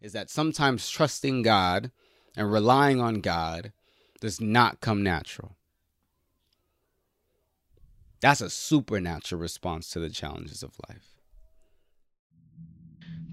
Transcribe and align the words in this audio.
is 0.00 0.12
that 0.12 0.30
sometimes 0.30 0.88
trusting 0.88 1.42
God 1.42 1.90
and 2.36 2.50
relying 2.52 3.00
on 3.00 3.20
God 3.20 3.72
does 4.20 4.40
not 4.40 4.80
come 4.80 5.02
natural. 5.02 5.56
That's 8.20 8.40
a 8.40 8.50
supernatural 8.50 9.40
response 9.40 9.90
to 9.90 10.00
the 10.00 10.10
challenges 10.10 10.62
of 10.62 10.72
life. 10.88 11.14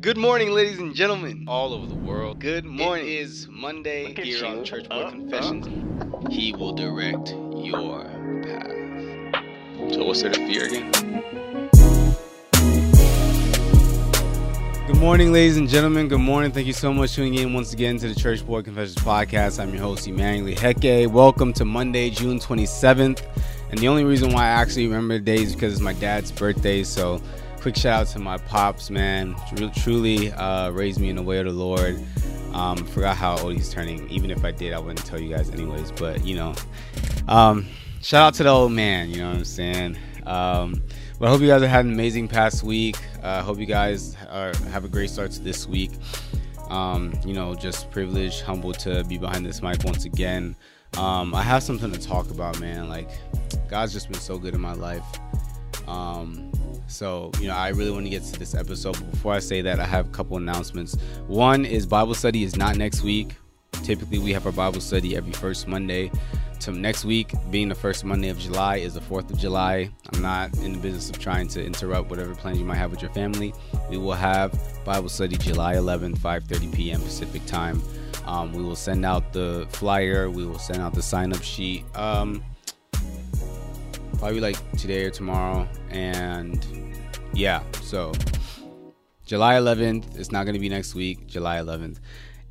Good 0.01 0.17
morning, 0.17 0.51
ladies 0.51 0.77
and 0.77 0.93
gentlemen, 0.93 1.45
all 1.47 1.73
over 1.73 1.87
the 1.87 1.95
world. 1.95 2.39
Good 2.39 2.65
morning. 2.65 3.07
It 3.07 3.13
is 3.13 3.47
Monday 3.49 4.13
here 4.13 4.37
you. 4.37 4.45
on 4.45 4.63
Church 4.63 4.87
Boy 4.87 4.95
uh, 4.95 5.09
Confessions. 5.09 5.67
Uh. 5.67 6.29
He 6.29 6.53
will 6.53 6.73
direct 6.73 7.31
your 7.31 8.03
path. 8.43 9.93
So, 9.93 10.03
what's 10.03 10.21
there 10.21 10.31
to 10.31 10.47
fear 10.47 10.65
again? 10.65 11.71
Good 14.87 14.97
morning, 14.97 15.33
ladies 15.33 15.57
and 15.57 15.67
gentlemen. 15.67 16.09
Good 16.09 16.19
morning. 16.19 16.51
Thank 16.51 16.67
you 16.67 16.73
so 16.73 16.93
much 16.93 17.09
for 17.09 17.15
tuning 17.15 17.33
in 17.33 17.53
once 17.55 17.73
again 17.73 17.97
to 17.97 18.07
the 18.07 18.13
Church 18.13 18.45
Boy 18.45 18.61
Confessions 18.61 18.97
podcast. 18.97 19.59
I'm 19.59 19.73
your 19.73 19.81
host, 19.81 20.07
Emmanuel 20.07 20.55
Heke. 20.55 21.07
Welcome 21.07 21.53
to 21.53 21.65
Monday, 21.65 22.11
June 22.11 22.37
27th. 22.37 23.25
And 23.71 23.79
the 23.79 23.87
only 23.87 24.03
reason 24.03 24.31
why 24.31 24.43
I 24.43 24.49
actually 24.49 24.85
remember 24.85 25.15
the 25.15 25.21
day 25.21 25.41
is 25.41 25.55
because 25.55 25.73
it's 25.73 25.81
my 25.81 25.93
dad's 25.93 26.31
birthday. 26.31 26.83
So, 26.83 27.19
quick 27.61 27.75
shout 27.75 28.01
out 28.01 28.07
to 28.09 28.19
my 28.19 28.37
pops, 28.37 28.91
man. 28.91 29.35
Truly 29.75 30.31
uh, 30.33 30.69
raised 30.69 30.99
me 30.99 31.09
in 31.09 31.15
the 31.15 31.23
way 31.23 31.39
of 31.39 31.47
the 31.47 31.51
Lord. 31.51 31.99
Um, 32.53 32.77
forgot 32.85 33.17
how 33.17 33.39
old 33.39 33.53
he's 33.53 33.73
turning. 33.73 34.07
Even 34.11 34.29
if 34.29 34.45
I 34.45 34.51
did, 34.51 34.71
I 34.71 34.77
wouldn't 34.77 35.03
tell 35.03 35.19
you 35.19 35.35
guys 35.35 35.49
anyways. 35.49 35.93
But 35.93 36.23
you 36.23 36.35
know, 36.35 36.53
um, 37.27 37.65
shout 38.03 38.27
out 38.27 38.33
to 38.35 38.43
the 38.43 38.49
old 38.49 38.71
man. 38.71 39.09
You 39.09 39.17
know 39.17 39.29
what 39.29 39.37
I'm 39.37 39.45
saying? 39.45 39.97
Um, 40.27 40.83
but 41.19 41.27
I 41.27 41.29
hope 41.29 41.41
you 41.41 41.47
guys 41.47 41.61
have 41.61 41.71
had 41.71 41.85
an 41.85 41.93
amazing 41.93 42.27
past 42.27 42.63
week. 42.63 42.97
I 43.23 43.37
uh, 43.37 43.43
hope 43.43 43.57
you 43.57 43.65
guys 43.65 44.15
are, 44.29 44.53
have 44.71 44.85
a 44.85 44.89
great 44.89 45.09
start 45.09 45.31
to 45.31 45.41
this 45.41 45.67
week. 45.67 45.91
Um, 46.69 47.13
you 47.25 47.33
know, 47.33 47.55
just 47.55 47.89
privileged, 47.91 48.41
humbled 48.41 48.79
to 48.79 49.03
be 49.05 49.17
behind 49.17 49.45
this 49.45 49.61
mic 49.61 49.83
once 49.83 50.05
again. 50.05 50.55
Um, 50.97 51.33
I 51.33 51.41
have 51.41 51.63
something 51.63 51.91
to 51.91 51.99
talk 51.99 52.31
about, 52.31 52.59
man. 52.59 52.89
Like, 52.89 53.09
God's 53.69 53.93
just 53.93 54.09
been 54.09 54.19
so 54.19 54.37
good 54.37 54.53
in 54.53 54.61
my 54.61 54.73
life. 54.73 55.03
Um, 55.87 56.51
so, 56.87 57.31
you 57.39 57.47
know, 57.47 57.55
I 57.55 57.69
really 57.69 57.91
want 57.91 58.05
to 58.05 58.09
get 58.09 58.23
to 58.23 58.39
this 58.39 58.55
episode. 58.55 58.93
But 58.93 59.11
before 59.11 59.33
I 59.33 59.39
say 59.39 59.61
that, 59.61 59.79
I 59.79 59.85
have 59.85 60.07
a 60.07 60.11
couple 60.11 60.37
announcements. 60.37 60.95
One 61.27 61.65
is 61.65 61.85
Bible 61.85 62.13
study 62.13 62.43
is 62.43 62.55
not 62.55 62.77
next 62.77 63.03
week. 63.03 63.35
Typically, 63.83 64.19
we 64.19 64.31
have 64.33 64.45
our 64.45 64.51
Bible 64.51 64.81
study 64.81 65.15
every 65.15 65.33
first 65.33 65.67
Monday. 65.67 66.11
To 66.61 66.71
next 66.71 67.05
week, 67.05 67.31
being 67.51 67.69
the 67.69 67.75
first 67.75 68.03
Monday 68.03 68.29
of 68.29 68.39
July, 68.39 68.77
is 68.77 68.95
the 68.95 68.99
4th 68.99 69.29
of 69.29 69.37
July. 69.37 69.89
I'm 70.13 70.21
not 70.21 70.55
in 70.57 70.73
the 70.73 70.79
business 70.79 71.09
of 71.09 71.19
trying 71.19 71.47
to 71.49 71.63
interrupt 71.63 72.09
whatever 72.09 72.33
plans 72.33 72.57
you 72.57 72.65
might 72.65 72.77
have 72.77 72.91
with 72.91 73.01
your 73.01 73.11
family. 73.11 73.53
We 73.89 73.97
will 73.97 74.13
have 74.13 74.51
Bible 74.83 75.09
study 75.09 75.37
July 75.37 75.75
11th, 75.75 76.17
5:30 76.17 76.73
p.m. 76.73 77.01
Pacific 77.01 77.45
time. 77.45 77.81
Um, 78.25 78.51
we 78.53 78.63
will 78.63 78.75
send 78.75 79.05
out 79.05 79.33
the 79.33 79.67
flyer. 79.69 80.29
We 80.29 80.45
will 80.45 80.57
send 80.57 80.81
out 80.81 80.93
the 80.93 81.03
sign 81.03 81.33
up 81.33 81.43
sheet. 81.43 81.85
Um, 81.95 82.43
probably 84.17 84.39
like 84.39 84.57
today 84.77 85.05
or 85.05 85.11
tomorrow. 85.11 85.67
And 85.89 86.65
yeah, 87.33 87.61
so 87.81 88.11
July 89.25 89.55
11th. 89.55 90.17
It's 90.17 90.31
not 90.31 90.45
going 90.45 90.53
to 90.53 90.59
be 90.59 90.69
next 90.69 90.95
week, 90.95 91.27
July 91.27 91.57
11th. 91.57 91.99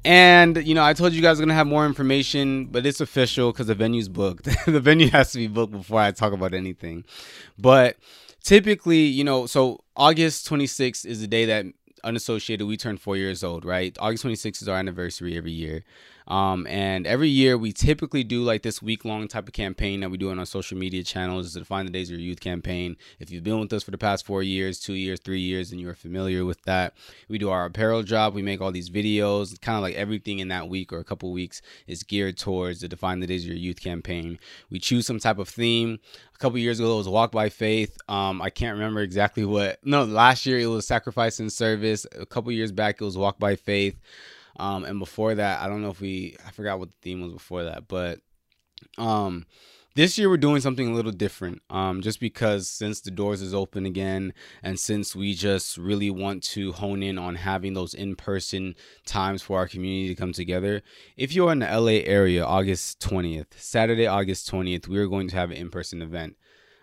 And 0.05 0.67
you 0.67 0.75
know, 0.75 0.85
I 0.85 0.93
told 0.93 1.13
you 1.15 1.23
guys 1.23 1.39
are 1.39 1.43
gonna 1.43 1.55
have 1.55 1.67
more 1.67 1.87
information, 1.87 2.67
but 2.67 2.85
it's 2.85 3.01
official 3.01 3.53
because 3.53 3.69
the 3.69 3.75
venue's 3.75 4.09
booked. 4.09 4.45
the 4.67 4.81
venue 4.81 5.09
has 5.11 5.33
to 5.33 5.39
be 5.39 5.47
booked 5.47 5.73
before 5.73 6.01
I 6.01 6.11
talk 6.11 6.33
about 6.33 6.53
anything. 6.53 7.05
But 7.59 7.97
typically, 8.43 9.01
you 9.01 9.25
know, 9.25 9.47
so 9.47 9.81
August 9.97 10.49
26th 10.49 11.07
is 11.07 11.21
the 11.21 11.27
day 11.27 11.47
that 11.47 11.67
unassociated 12.05 12.67
we 12.67 12.77
turn 12.77 12.99
four 12.99 13.17
years 13.17 13.43
old, 13.43 13.65
right? 13.65 13.97
August 13.99 14.25
26th 14.25 14.63
is 14.63 14.69
our 14.69 14.77
anniversary 14.77 15.37
every 15.37 15.53
year. 15.53 15.85
Um, 16.27 16.67
and 16.67 17.07
every 17.07 17.29
year 17.29 17.59
we 17.59 17.73
typically 17.73 18.25
do 18.25 18.43
like 18.43 18.63
this 18.63 18.81
week 18.81 19.05
long 19.05 19.29
type 19.29 19.47
of 19.47 19.53
campaign 19.53 20.01
that 20.01 20.11
we 20.11 20.17
do 20.17 20.31
on 20.31 20.39
our 20.39 20.47
social 20.47 20.79
media 20.79 21.03
channels 21.03 21.53
to 21.53 21.59
define 21.59 21.87
the 21.87 21.93
days 21.93 22.11
of 22.11 22.19
your 22.19 22.27
youth 22.27 22.41
campaign. 22.41 22.97
If 23.19 23.31
you've 23.31 23.45
been 23.45 23.61
with 23.61 23.73
us 23.73 23.83
for 23.83 23.91
the 23.91 23.99
past 23.99 24.25
four 24.25 24.43
years, 24.43 24.81
two 24.81 24.95
years, 24.95 25.21
three 25.21 25.41
years, 25.41 25.71
and 25.71 25.81
you're 25.81 25.95
familiar 25.95 26.45
with 26.45 26.63
that, 26.63 26.95
we 27.29 27.39
do 27.39 27.51
our 27.51 27.67
apparel 27.67 28.03
drop. 28.03 28.33
We 28.33 28.43
make 28.43 28.61
all 28.61 28.73
these 28.73 28.91
videos, 28.91 29.61
kind 29.61 29.77
of 29.77 29.83
like 29.83 29.95
everything 29.95 30.39
in 30.39 30.49
that 30.49 30.69
week 30.69 30.93
or 30.93 30.99
a 30.99 31.05
couple 31.05 31.31
weeks 31.33 31.61
is 31.87 32.03
geared 32.03 32.39
towards 32.39 32.81
the 32.81 32.89
define 32.89 33.21
the 33.21 33.27
days 33.27 33.43
of 33.43 33.49
your 33.49 33.57
youth 33.57 33.81
campaign. 33.81 34.39
We 34.71 34.79
choose 34.79 35.07
some 35.07 35.19
type 35.19 35.39
of 35.39 35.49
theme. 35.49 35.99
A 36.35 36.39
couple 36.39 36.59
years 36.59 36.81
ago, 36.81 36.95
it 36.95 36.99
was 36.99 37.09
Walk 37.09 37.33
by 37.33 37.49
Faith. 37.49 37.97
Um, 38.09 38.43
I 38.43 38.51
can't 38.51 38.75
remember 38.75 39.01
exactly 39.01 39.45
what. 39.45 39.79
No, 39.85 40.05
last 40.05 40.47
year 40.47 40.59
it 40.59 40.67
was 40.67 40.87
Sacrifice 40.87 41.39
and 41.39 41.53
Service. 41.53 42.07
A 42.19 42.27
couple 42.27 42.51
years 42.51 42.73
back, 42.73 43.01
it 43.01 43.05
was 43.05 43.17
Walk 43.17 43.39
by 43.39 43.57
Faith. 43.57 43.97
Um, 44.57 44.85
and 44.85 44.99
before 44.99 45.35
that, 45.35 45.63
I 45.63 45.69
don't 45.69 45.83
know 45.83 45.91
if 45.91 46.01
we, 46.01 46.37
I 46.47 46.51
forgot 46.51 46.79
what 46.79 46.91
the 46.91 46.97
theme 47.03 47.21
was 47.21 47.33
before 47.33 47.65
that, 47.65 47.89
but 47.89 48.21
um, 48.99 49.47
this 49.95 50.19
year 50.19 50.29
we're 50.29 50.37
doing 50.37 50.61
something 50.61 50.89
a 50.89 50.95
little 50.95 51.13
different. 51.13 51.63
Um, 51.71 52.03
just 52.03 52.19
because 52.19 52.69
since 52.69 53.01
the 53.01 53.11
doors 53.11 53.43
is 53.43 53.55
open 53.55 53.87
again, 53.87 54.33
and 54.63 54.79
since 54.79 55.15
we 55.15 55.35
just 55.35 55.77
really 55.77 56.11
want 56.11 56.43
to 56.45 56.73
hone 56.73 57.03
in 57.03 57.19
on 57.19 57.37
having 57.37 57.75
those 57.75 57.95
in-person 57.95 58.75
times 59.07 59.43
for 59.43 59.59
our 59.59 59.69
community 59.69 60.09
to 60.09 60.15
come 60.21 60.33
together. 60.33 60.83
If 61.17 61.33
you're 61.33 61.53
in 61.53 61.61
the 61.61 61.67
LA 61.67 62.03
area, 62.05 62.45
August 62.45 63.01
20th, 63.01 63.55
Saturday, 63.57 64.07
August 64.07 64.51
20th, 64.51 64.89
we 64.89 64.99
are 64.99 65.07
going 65.07 65.29
to 65.29 65.37
have 65.37 65.51
an 65.51 65.57
in-person 65.57 66.03
event. 66.03 66.37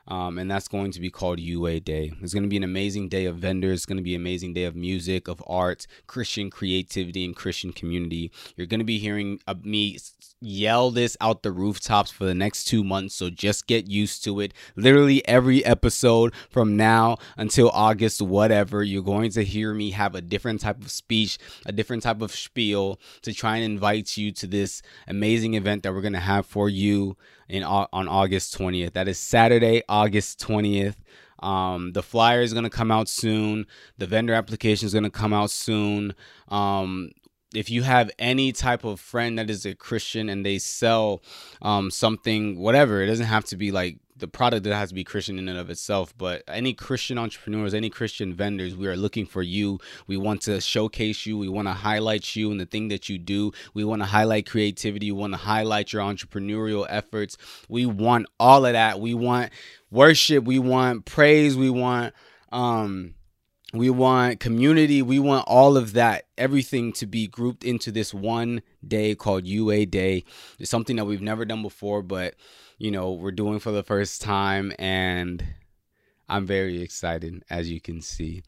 Um, 0.08 0.38
and 0.38 0.50
that's 0.50 0.68
going 0.68 0.92
to 0.92 1.00
be 1.00 1.10
called 1.10 1.40
UA 1.40 1.82
Day. 1.82 2.12
It's 2.22 2.34
going 2.34 2.44
to 2.44 2.50
be 2.50 2.58
an 2.58 2.64
amazing 2.64 3.10
day 3.10 3.26
of 3.26 3.38
vendors. 3.38 3.80
It's 3.80 3.86
going 3.86 3.98
to 3.98 4.04
be 4.04 4.16
an 4.16 4.22
amazing 4.22 4.54
day 4.54 4.64
of 4.64 4.76
music, 4.76 5.28
of 5.28 5.44
art, 5.48 5.88
Christian 6.08 6.50
creativity, 6.50 7.24
and 7.24 7.36
Christian 7.36 7.72
community. 7.72 8.32
You're 8.56 8.68
going 8.68 8.80
to 8.80 8.86
be 8.86 8.98
hearing 8.98 9.40
me 9.64 9.98
yell 10.41 10.90
this 10.91 11.16
out 11.22 11.44
the 11.44 11.52
rooftops 11.52 12.12
for 12.12 12.25
the 12.25 12.34
next 12.34 12.66
two 12.66 12.84
months. 12.84 13.16
So 13.16 13.29
just 13.29 13.68
get 13.68 13.88
used 13.88 14.24
to 14.24 14.40
it. 14.40 14.53
Literally 14.75 15.25
every 15.28 15.63
episode 15.63 16.34
from 16.50 16.75
now 16.75 17.18
until 17.38 17.69
August, 17.69 18.22
whatever, 18.22 18.84
you're 18.84 19.03
going 19.03 19.31
to 19.31 19.44
hear 19.44 19.74
me 19.74 19.91
have 19.91 20.16
a 20.16 20.22
different 20.22 20.62
type 20.62 20.81
of 20.81 20.91
speech, 20.91 21.38
a 21.66 21.72
different 21.72 22.03
type 22.03 22.22
of 22.22 22.31
spiel 22.31 23.00
to 23.22 23.34
try 23.34 23.57
and 23.57 23.66
invite 23.66 24.18
you 24.18 24.31
to 24.31 24.47
this 24.47 24.81
amazing 25.07 25.53
event 25.53 25.84
that 25.84 25.94
we're 25.94 26.02
going 26.02 26.13
to 26.13 26.19
have 26.19 26.46
for 26.46 26.68
you 26.68 27.16
in 27.47 27.63
on 27.63 28.08
August 28.08 28.58
20th. 28.58 28.94
That 28.94 29.08
is 29.08 29.19
Saturday, 29.19 29.84
August 29.88 30.40
20th. 30.40 30.96
Um, 31.41 31.94
the 31.94 32.03
flyer 32.03 32.41
is 32.41 32.53
going 32.53 32.63
to 32.63 32.69
come 32.69 32.91
out 32.91 33.09
soon. 33.09 33.66
The 33.97 34.08
vendor 34.08 34.34
application 34.34 34.85
is 34.85 34.94
going 34.94 35.03
to 35.03 35.09
come 35.09 35.34
out 35.34 35.50
soon. 35.50 36.13
Um, 36.50 37.12
if 37.54 37.70
you 37.70 37.84
have 37.84 38.12
any 38.18 38.52
type 38.52 38.84
of 38.84 39.00
friend 39.00 39.38
that 39.38 39.50
is 39.50 39.66
a 39.66 39.76
Christian 39.76 40.30
and 40.30 40.46
they 40.46 40.58
sell 40.58 41.22
um, 41.62 41.92
something, 41.92 42.60
whatever, 42.60 43.02
it 43.02 43.08
doesn't 43.08 43.26
have 43.26 43.46
to 43.46 43.58
be 43.58 43.72
like 43.72 43.98
the 44.22 44.28
product 44.28 44.64
that 44.64 44.74
has 44.74 44.90
to 44.90 44.96
be 44.96 45.04
Christian 45.04 45.38
in 45.38 45.50
and 45.50 45.58
of 45.58 45.70
itself, 45.70 46.16
but 46.18 46.44
any 46.48 46.74
Christian 46.74 47.18
entrepreneurs, 47.18 47.74
any 47.74 47.90
Christian 47.90 48.34
vendors, 48.34 48.76
we 48.76 48.88
are 48.88 48.96
looking 48.96 49.26
for 49.26 49.42
you. 49.42 49.80
We 50.08 50.16
want 50.16 50.44
to 50.44 50.62
showcase 50.62 51.26
you. 51.26 51.38
We 51.38 51.50
want 51.50 51.68
to 51.68 51.74
highlight 51.74 52.36
you 52.36 52.52
and 52.52 52.60
the 52.60 52.66
thing 52.66 52.88
that 52.90 53.10
you 53.10 53.18
do. 53.18 53.52
We 53.74 53.84
want 53.84 54.04
to 54.04 54.06
highlight 54.06 54.48
creativity. 54.48 55.12
We 55.12 55.20
want 55.20 55.34
to 55.34 55.40
highlight 55.40 55.92
your 55.92 56.04
entrepreneurial 56.04 56.86
efforts. 56.88 57.36
We 57.68 57.86
want 57.86 58.28
all 58.40 58.66
of 58.66 58.74
that. 58.74 59.00
We 59.00 59.16
want 59.16 59.52
worship. 59.90 60.46
We 60.46 60.60
want 60.60 61.06
praise. 61.06 61.58
We 61.58 61.70
want 61.70 62.14
um 62.52 63.16
we 63.74 63.90
want 63.90 64.40
community. 64.40 65.02
We 65.02 65.20
want 65.20 65.48
all 65.48 65.78
of 65.78 65.94
that 65.94 66.26
everything 66.38 66.92
to 66.94 67.06
be 67.06 67.28
grouped 67.28 67.64
into 67.64 67.92
this 67.92 68.14
one 68.14 68.62
day 68.86 69.16
called 69.16 69.46
ua 69.46 69.86
day. 69.86 70.24
It's 70.59 70.70
something 70.70 70.96
that 70.98 71.06
we've 71.06 71.22
never 71.22 71.46
done 71.46 71.62
before 71.62 72.02
but 72.02 72.36
you 72.78 72.92
know 72.92 73.12
we're 73.12 73.32
doing 73.32 73.59
for 73.59 73.72
the 73.72 73.84
first 73.84 74.22
time 74.22 74.74
and 74.80 75.46
i'm 76.31 76.46
very 76.46 76.81
excited 76.81 77.44
as 77.50 77.69
you 77.69 77.80
can 77.80 78.02
see 78.02 78.42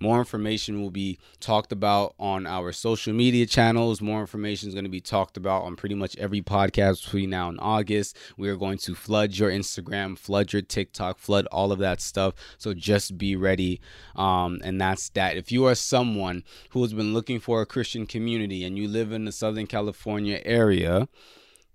more 0.00 0.18
information 0.18 0.82
will 0.82 0.90
be 0.90 1.18
talked 1.40 1.72
about 1.72 2.14
on 2.18 2.46
our 2.46 2.72
social 2.72 3.14
media 3.14 3.46
channels. 3.46 4.00
More 4.00 4.20
information 4.20 4.68
is 4.68 4.74
going 4.74 4.84
to 4.84 4.90
be 4.90 5.00
talked 5.00 5.36
about 5.36 5.64
on 5.64 5.76
pretty 5.76 5.94
much 5.94 6.16
every 6.16 6.42
podcast 6.42 7.04
between 7.04 7.30
now 7.30 7.48
and 7.48 7.58
August. 7.60 8.16
We 8.36 8.48
are 8.48 8.56
going 8.56 8.78
to 8.78 8.94
flood 8.94 9.36
your 9.36 9.50
Instagram, 9.50 10.18
flood 10.18 10.52
your 10.52 10.62
TikTok, 10.62 11.18
flood 11.18 11.46
all 11.46 11.72
of 11.72 11.78
that 11.78 12.00
stuff. 12.00 12.34
So 12.58 12.74
just 12.74 13.16
be 13.16 13.36
ready. 13.36 13.80
Um, 14.14 14.60
and 14.62 14.80
that's 14.80 15.08
that. 15.10 15.36
If 15.36 15.50
you 15.50 15.64
are 15.64 15.74
someone 15.74 16.44
who 16.70 16.82
has 16.82 16.92
been 16.92 17.14
looking 17.14 17.40
for 17.40 17.62
a 17.62 17.66
Christian 17.66 18.06
community 18.06 18.64
and 18.64 18.76
you 18.76 18.88
live 18.88 19.12
in 19.12 19.24
the 19.24 19.32
Southern 19.32 19.66
California 19.66 20.40
area, 20.44 21.08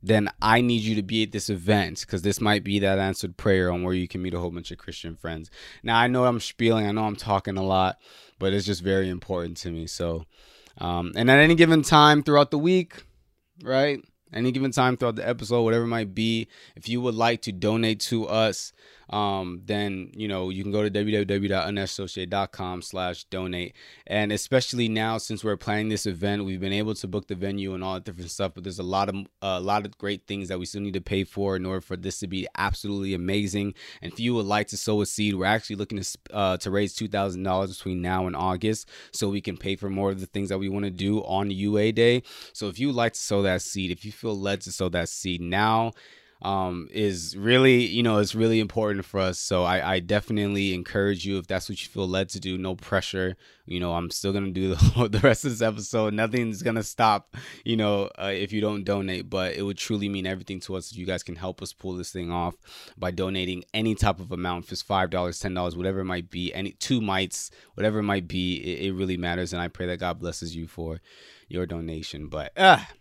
then 0.03 0.29
I 0.41 0.61
need 0.61 0.81
you 0.81 0.95
to 0.95 1.03
be 1.03 1.23
at 1.23 1.31
this 1.31 1.49
event 1.49 2.01
because 2.01 2.21
this 2.21 2.41
might 2.41 2.63
be 2.63 2.79
that 2.79 2.99
answered 2.99 3.37
prayer 3.37 3.71
on 3.71 3.83
where 3.83 3.93
you 3.93 4.07
can 4.07 4.21
meet 4.21 4.33
a 4.33 4.39
whole 4.39 4.51
bunch 4.51 4.71
of 4.71 4.77
Christian 4.77 5.15
friends. 5.15 5.51
Now, 5.83 5.97
I 5.97 6.07
know 6.07 6.25
I'm 6.25 6.39
spieling, 6.39 6.87
I 6.87 6.91
know 6.91 7.03
I'm 7.03 7.15
talking 7.15 7.57
a 7.57 7.63
lot, 7.63 7.97
but 8.39 8.53
it's 8.53 8.65
just 8.65 8.83
very 8.83 9.09
important 9.09 9.57
to 9.57 9.71
me. 9.71 9.87
So, 9.87 10.25
um, 10.79 11.11
and 11.15 11.29
at 11.29 11.39
any 11.39 11.55
given 11.55 11.83
time 11.83 12.23
throughout 12.23 12.51
the 12.51 12.57
week, 12.57 13.03
right? 13.63 13.99
Any 14.33 14.51
given 14.51 14.71
time 14.71 14.97
throughout 14.97 15.17
the 15.17 15.27
episode, 15.27 15.61
whatever 15.63 15.83
it 15.83 15.89
might 15.89 16.15
be, 16.15 16.47
if 16.75 16.87
you 16.87 17.01
would 17.01 17.15
like 17.15 17.41
to 17.43 17.51
donate 17.51 17.99
to 18.01 18.27
us, 18.27 18.71
um, 19.11 19.61
then 19.65 20.11
you 20.15 20.27
know 20.27 20.49
you 20.49 20.63
can 20.63 20.71
go 20.71 20.87
to 20.87 20.89
www.unassociated.com 20.89 22.81
slash 22.81 23.25
donate. 23.25 23.75
And 24.07 24.31
especially 24.31 24.87
now 24.87 25.17
since 25.17 25.43
we're 25.43 25.57
planning 25.57 25.89
this 25.89 26.05
event 26.05 26.45
we've 26.45 26.59
been 26.59 26.73
able 26.73 26.95
to 26.95 27.07
book 27.07 27.27
the 27.27 27.35
venue 27.35 27.73
and 27.73 27.83
all 27.83 27.95
that 27.95 28.05
different 28.05 28.31
stuff 28.31 28.53
but 28.55 28.63
there's 28.63 28.79
a 28.79 28.83
lot 28.83 29.09
of 29.09 29.15
a 29.41 29.59
lot 29.59 29.85
of 29.85 29.97
great 29.97 30.25
things 30.27 30.47
that 30.47 30.59
we 30.59 30.65
still 30.65 30.81
need 30.81 30.93
to 30.93 31.01
pay 31.01 31.23
for 31.23 31.55
in 31.55 31.65
order 31.65 31.81
for 31.81 31.97
this 31.97 32.19
to 32.19 32.27
be 32.27 32.47
absolutely 32.57 33.13
amazing. 33.13 33.73
And 34.01 34.11
if 34.13 34.19
you 34.19 34.33
would 34.35 34.45
like 34.45 34.67
to 34.69 34.77
sow 34.77 35.01
a 35.01 35.05
seed 35.05 35.35
we're 35.35 35.45
actually 35.45 35.75
looking 35.75 36.01
to 36.01 36.17
uh, 36.31 36.57
to 36.57 36.71
raise 36.71 36.97
$2000 36.97 37.67
between 37.67 38.01
now 38.01 38.27
and 38.27 38.35
august 38.35 38.89
so 39.11 39.29
we 39.29 39.41
can 39.41 39.57
pay 39.57 39.75
for 39.75 39.89
more 39.89 40.11
of 40.11 40.19
the 40.19 40.25
things 40.25 40.49
that 40.49 40.57
we 40.57 40.69
want 40.69 40.85
to 40.85 40.91
do 40.91 41.19
on 41.19 41.51
ua 41.51 41.91
day. 41.91 42.23
So 42.53 42.67
if 42.67 42.79
you 42.79 42.87
would 42.87 42.95
like 42.95 43.13
to 43.13 43.19
sow 43.19 43.41
that 43.41 43.61
seed 43.61 43.91
if 43.91 44.05
you 44.05 44.11
feel 44.11 44.37
led 44.37 44.61
to 44.61 44.71
sow 44.71 44.87
that 44.89 45.09
seed 45.09 45.41
now 45.41 45.91
um, 46.41 46.87
is 46.91 47.37
really, 47.37 47.85
you 47.85 48.01
know, 48.01 48.17
it's 48.17 48.33
really 48.33 48.59
important 48.59 49.05
for 49.05 49.19
us. 49.19 49.39
So 49.39 49.63
I, 49.63 49.93
I 49.93 49.99
definitely 49.99 50.73
encourage 50.73 51.25
you 51.25 51.37
if 51.37 51.45
that's 51.45 51.69
what 51.69 51.81
you 51.81 51.87
feel 51.87 52.07
led 52.07 52.29
to 52.29 52.39
do. 52.39 52.57
No 52.57 52.75
pressure. 52.75 53.37
You 53.65 53.79
know, 53.79 53.93
I'm 53.93 54.09
still 54.09 54.33
gonna 54.33 54.49
do 54.49 54.73
the, 54.73 55.07
the 55.11 55.19
rest 55.19 55.45
of 55.45 55.51
this 55.51 55.61
episode. 55.61 56.13
Nothing's 56.13 56.63
gonna 56.63 56.83
stop. 56.83 57.35
You 57.63 57.77
know, 57.77 58.09
uh, 58.17 58.31
if 58.33 58.51
you 58.51 58.59
don't 58.59 58.83
donate, 58.83 59.29
but 59.29 59.53
it 59.55 59.61
would 59.61 59.77
truly 59.77 60.09
mean 60.09 60.25
everything 60.25 60.59
to 60.61 60.75
us 60.75 60.91
if 60.91 60.97
you 60.97 61.05
guys 61.05 61.21
can 61.21 61.35
help 61.35 61.61
us 61.61 61.73
pull 61.73 61.93
this 61.93 62.11
thing 62.11 62.31
off 62.31 62.55
by 62.97 63.11
donating 63.11 63.63
any 63.73 63.93
type 63.93 64.19
of 64.19 64.31
amount. 64.31 64.65
If 64.65 64.71
it's 64.71 64.81
five 64.81 65.11
dollars, 65.11 65.39
ten 65.39 65.53
dollars, 65.53 65.77
whatever 65.77 65.99
it 65.99 66.05
might 66.05 66.31
be, 66.31 66.51
any 66.53 66.71
two 66.71 67.01
mites, 67.01 67.51
whatever 67.75 67.99
it 67.99 68.03
might 68.03 68.27
be, 68.27 68.55
it, 68.55 68.87
it 68.87 68.93
really 68.93 69.17
matters. 69.17 69.53
And 69.53 69.61
I 69.61 69.67
pray 69.67 69.85
that 69.85 69.99
God 69.99 70.19
blesses 70.19 70.55
you 70.55 70.65
for 70.65 71.01
your 71.47 71.67
donation. 71.67 72.27
But 72.27 72.51
ah. 72.57 72.89
Uh, 72.89 72.93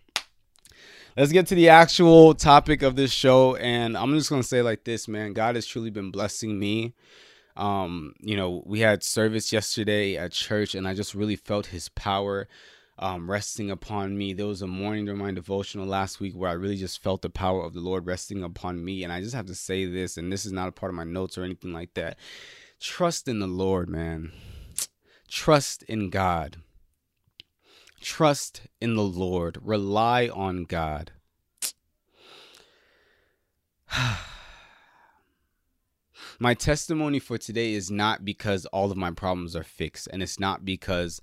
let's 1.16 1.32
get 1.32 1.46
to 1.48 1.54
the 1.54 1.68
actual 1.68 2.34
topic 2.34 2.82
of 2.82 2.96
this 2.96 3.12
show. 3.12 3.56
And 3.56 3.96
I'm 3.96 4.16
just 4.16 4.30
gonna 4.30 4.42
say 4.42 4.62
like 4.62 4.84
this, 4.84 5.08
man. 5.08 5.32
God 5.32 5.54
has 5.54 5.66
truly 5.66 5.90
been 5.90 6.10
blessing 6.10 6.58
me. 6.58 6.94
Um, 7.56 8.14
you 8.20 8.36
know, 8.36 8.62
we 8.64 8.80
had 8.80 9.02
service 9.02 9.52
yesterday 9.52 10.16
at 10.16 10.32
church, 10.32 10.74
and 10.74 10.86
I 10.86 10.94
just 10.94 11.14
really 11.14 11.36
felt 11.36 11.66
His 11.66 11.88
power. 11.90 12.48
Um, 13.02 13.30
resting 13.30 13.70
upon 13.70 14.18
me. 14.18 14.34
There 14.34 14.44
was 14.44 14.60
a 14.60 14.66
morning 14.66 15.06
during 15.06 15.18
my 15.18 15.32
devotional 15.32 15.86
last 15.86 16.20
week 16.20 16.34
where 16.34 16.50
I 16.50 16.52
really 16.52 16.76
just 16.76 17.02
felt 17.02 17.22
the 17.22 17.30
power 17.30 17.64
of 17.64 17.72
the 17.72 17.80
Lord 17.80 18.04
resting 18.04 18.44
upon 18.44 18.84
me. 18.84 19.04
And 19.04 19.10
I 19.10 19.22
just 19.22 19.34
have 19.34 19.46
to 19.46 19.54
say 19.54 19.86
this, 19.86 20.18
and 20.18 20.30
this 20.30 20.44
is 20.44 20.52
not 20.52 20.68
a 20.68 20.72
part 20.72 20.90
of 20.90 20.96
my 20.96 21.04
notes 21.04 21.38
or 21.38 21.42
anything 21.42 21.72
like 21.72 21.94
that. 21.94 22.18
Trust 22.78 23.26
in 23.26 23.38
the 23.38 23.46
Lord, 23.46 23.88
man. 23.88 24.32
Trust 25.28 25.82
in 25.84 26.10
God. 26.10 26.58
Trust 28.00 28.62
in 28.80 28.94
the 28.94 29.02
Lord. 29.02 29.58
Rely 29.62 30.28
on 30.28 30.64
God. 30.64 31.12
my 36.38 36.54
testimony 36.54 37.18
for 37.18 37.36
today 37.36 37.74
is 37.74 37.90
not 37.90 38.24
because 38.24 38.64
all 38.66 38.90
of 38.90 38.96
my 38.96 39.10
problems 39.10 39.54
are 39.54 39.62
fixed, 39.62 40.08
and 40.10 40.22
it's 40.22 40.40
not 40.40 40.64
because 40.64 41.20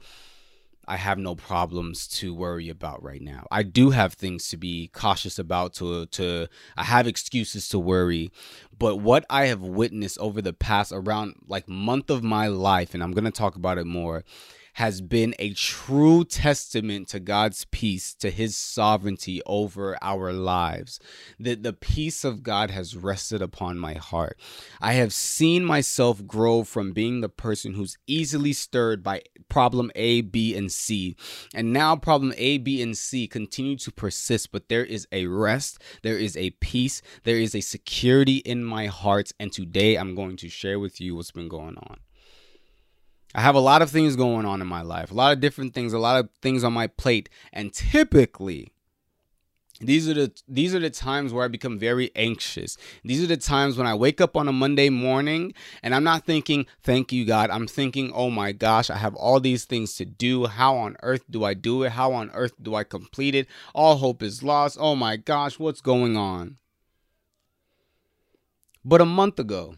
I 0.88 0.97
have 0.97 1.18
no 1.18 1.35
problems 1.35 2.07
to 2.19 2.33
worry 2.33 2.69
about 2.69 3.03
right 3.03 3.21
now. 3.21 3.45
I 3.51 3.63
do 3.63 3.89
have 3.89 4.13
things 4.13 4.47
to 4.50 4.57
be 4.57 4.88
cautious 4.94 5.38
about 5.38 5.74
to 5.75 6.06
to 6.06 6.47
I 6.77 6.83
have 6.83 7.07
excuses 7.07 7.68
to 7.69 7.79
worry, 7.79 8.31
but 8.77 8.97
what 8.97 9.25
I 9.29 9.47
have 9.47 9.62
witnessed 9.62 10.18
over 10.19 10.41
the 10.41 10.53
past 10.53 10.94
around 10.94 11.35
like 11.47 11.68
month 11.68 12.09
of 12.09 12.24
my 12.24 12.47
life 12.47 12.94
and 12.94 13.03
I'm 13.03 13.12
going 13.12 13.25
to 13.25 13.31
talk 13.31 13.56
about 13.56 13.77
it 13.77 13.85
more 13.85 14.24
has 14.77 15.01
been 15.01 15.33
a 15.39 15.51
true 15.53 16.24
testament 16.24 17.07
to 17.07 17.19
God's 17.19 17.65
peace, 17.71 18.13
to 18.13 18.29
his 18.29 18.56
sovereignty 18.56 19.41
over 19.47 19.97
our 20.03 20.31
lives. 20.31 21.00
That 21.39 21.63
the 21.63 21.74
peace 21.74 22.24
of 22.24 22.44
God 22.44 22.69
has 22.69 22.95
rested 22.95 23.41
upon 23.41 23.79
my 23.79 23.95
heart. 23.95 24.39
I 24.79 24.94
have 24.94 25.13
seen 25.13 25.65
myself 25.65 26.27
grow 26.27 26.63
from 26.63 26.94
being 26.94 27.21
the 27.21 27.27
person 27.27 27.74
who's 27.74 27.97
easily 28.06 28.53
stirred 28.53 29.01
by 29.01 29.24
problem 29.50 29.89
A, 29.95 30.21
B, 30.21 30.56
and 30.56 30.71
C. 30.71 31.15
And 31.56 31.74
now 31.74 31.95
problem 31.95 32.35
A, 32.38 32.59
B, 32.59 32.79
and 32.83 32.95
C 32.95 33.27
continue 33.27 33.77
to 33.77 33.91
persist, 33.91 34.51
but 34.51 34.69
there 34.69 34.85
is 34.85 35.07
a 35.12 35.25
rest, 35.25 35.81
there 36.03 36.19
is 36.19 36.38
a 36.38 36.51
peace, 36.51 37.01
there 37.24 37.38
is 37.38 37.56
a 37.56 37.62
security 37.62 38.38
in 38.38 38.63
my 38.63 38.85
heart. 38.85 39.31
And 39.39 39.51
today 39.51 39.95
I'm 39.95 40.13
going 40.13 40.38
to 40.38 40.50
share 40.50 40.79
with 40.79 41.01
you 41.01 41.15
what's 41.15 41.31
been 41.31 41.50
going 41.50 41.77
on. 41.77 41.97
I 43.35 43.41
have 43.41 43.56
a 43.56 43.59
lot 43.59 43.81
of 43.81 43.89
things 43.89 44.15
going 44.15 44.45
on 44.45 44.62
in 44.62 44.68
my 44.68 44.81
life, 44.81 45.12
a 45.12 45.13
lot 45.13 45.33
of 45.33 45.39
different 45.39 45.74
things, 45.74 45.94
a 45.94 46.00
lot 46.00 46.19
of 46.19 46.29
things 46.41 46.63
on 46.63 46.74
my 46.74 46.88
plate, 46.88 47.29
and 47.53 47.74
typically 47.74 48.71
these 49.79 50.09
are 50.09 50.13
the 50.15 50.31
these 50.47 50.74
are 50.74 50.79
the 50.79 50.89
times 50.89 51.31
where 51.31 51.45
I 51.45 51.47
become 51.47 51.77
very 51.77 52.09
anxious. 52.15 52.77
These 53.03 53.24
are 53.24 53.27
the 53.27 53.38
times 53.38 53.77
when 53.77 53.85
I 53.85 53.94
wake 53.94 54.19
up 54.19 54.35
on 54.35 54.47
a 54.47 54.51
Monday 54.51 54.89
morning 54.89 55.53
and 55.83 55.94
I'm 55.94 56.03
not 56.03 56.25
thinking, 56.25 56.65
"Thank 56.81 57.12
you, 57.12 57.25
God." 57.25 57.51
I'm 57.51 57.68
thinking, 57.68 58.12
"Oh 58.12 58.31
my 58.31 58.53
gosh, 58.53 58.89
I 58.89 58.97
have 58.97 59.13
all 59.13 59.39
these 59.39 59.65
things 59.65 59.94
to 59.97 60.06
do. 60.06 60.47
How 60.47 60.75
on 60.77 60.97
earth 61.03 61.25
do 61.29 61.44
I 61.44 61.53
do 61.53 61.83
it? 61.83 61.91
How 61.91 62.13
on 62.13 62.31
earth 62.33 62.53
do 62.59 62.74
I 62.74 62.83
complete 62.83 63.35
it? 63.35 63.47
All 63.75 63.97
hope 63.97 64.24
is 64.24 64.41
lost. 64.41 64.77
Oh 64.79 64.95
my 64.95 65.15
gosh, 65.15 65.59
what's 65.59 65.81
going 65.81 66.18
on?" 66.18 66.57
But 68.83 69.01
a 69.01 69.06
month 69.06 69.38
ago, 69.38 69.75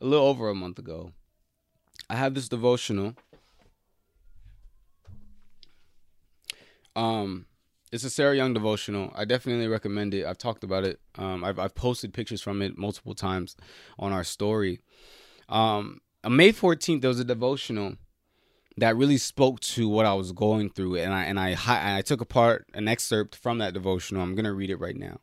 a 0.00 0.06
little 0.06 0.26
over 0.26 0.48
a 0.48 0.54
month 0.54 0.78
ago, 0.78 1.12
I 2.10 2.16
have 2.16 2.34
this 2.34 2.48
devotional. 2.48 3.14
Um, 6.96 7.46
it's 7.92 8.04
a 8.04 8.10
Sarah 8.10 8.36
Young 8.36 8.54
devotional. 8.54 9.12
I 9.14 9.24
definitely 9.24 9.68
recommend 9.68 10.14
it. 10.14 10.26
I've 10.26 10.38
talked 10.38 10.64
about 10.64 10.84
it. 10.84 11.00
Um, 11.16 11.44
I've 11.44 11.58
I've 11.58 11.74
posted 11.74 12.12
pictures 12.12 12.42
from 12.42 12.62
it 12.62 12.76
multiple 12.76 13.14
times 13.14 13.56
on 13.98 14.12
our 14.12 14.24
story. 14.24 14.80
Um, 15.48 16.00
on 16.24 16.36
May 16.36 16.52
14th, 16.52 17.00
there 17.00 17.08
was 17.08 17.20
a 17.20 17.24
devotional 17.24 17.94
that 18.76 18.96
really 18.96 19.18
spoke 19.18 19.60
to 19.60 19.88
what 19.88 20.06
I 20.06 20.14
was 20.14 20.32
going 20.32 20.70
through, 20.70 20.96
and 20.96 21.12
I 21.12 21.24
and 21.24 21.38
I 21.38 21.56
I 21.66 22.02
took 22.02 22.20
apart 22.20 22.66
an 22.74 22.88
excerpt 22.88 23.36
from 23.36 23.58
that 23.58 23.74
devotional. 23.74 24.22
I'm 24.22 24.34
gonna 24.34 24.52
read 24.52 24.70
it 24.70 24.76
right 24.80 24.96
now. 24.96 25.20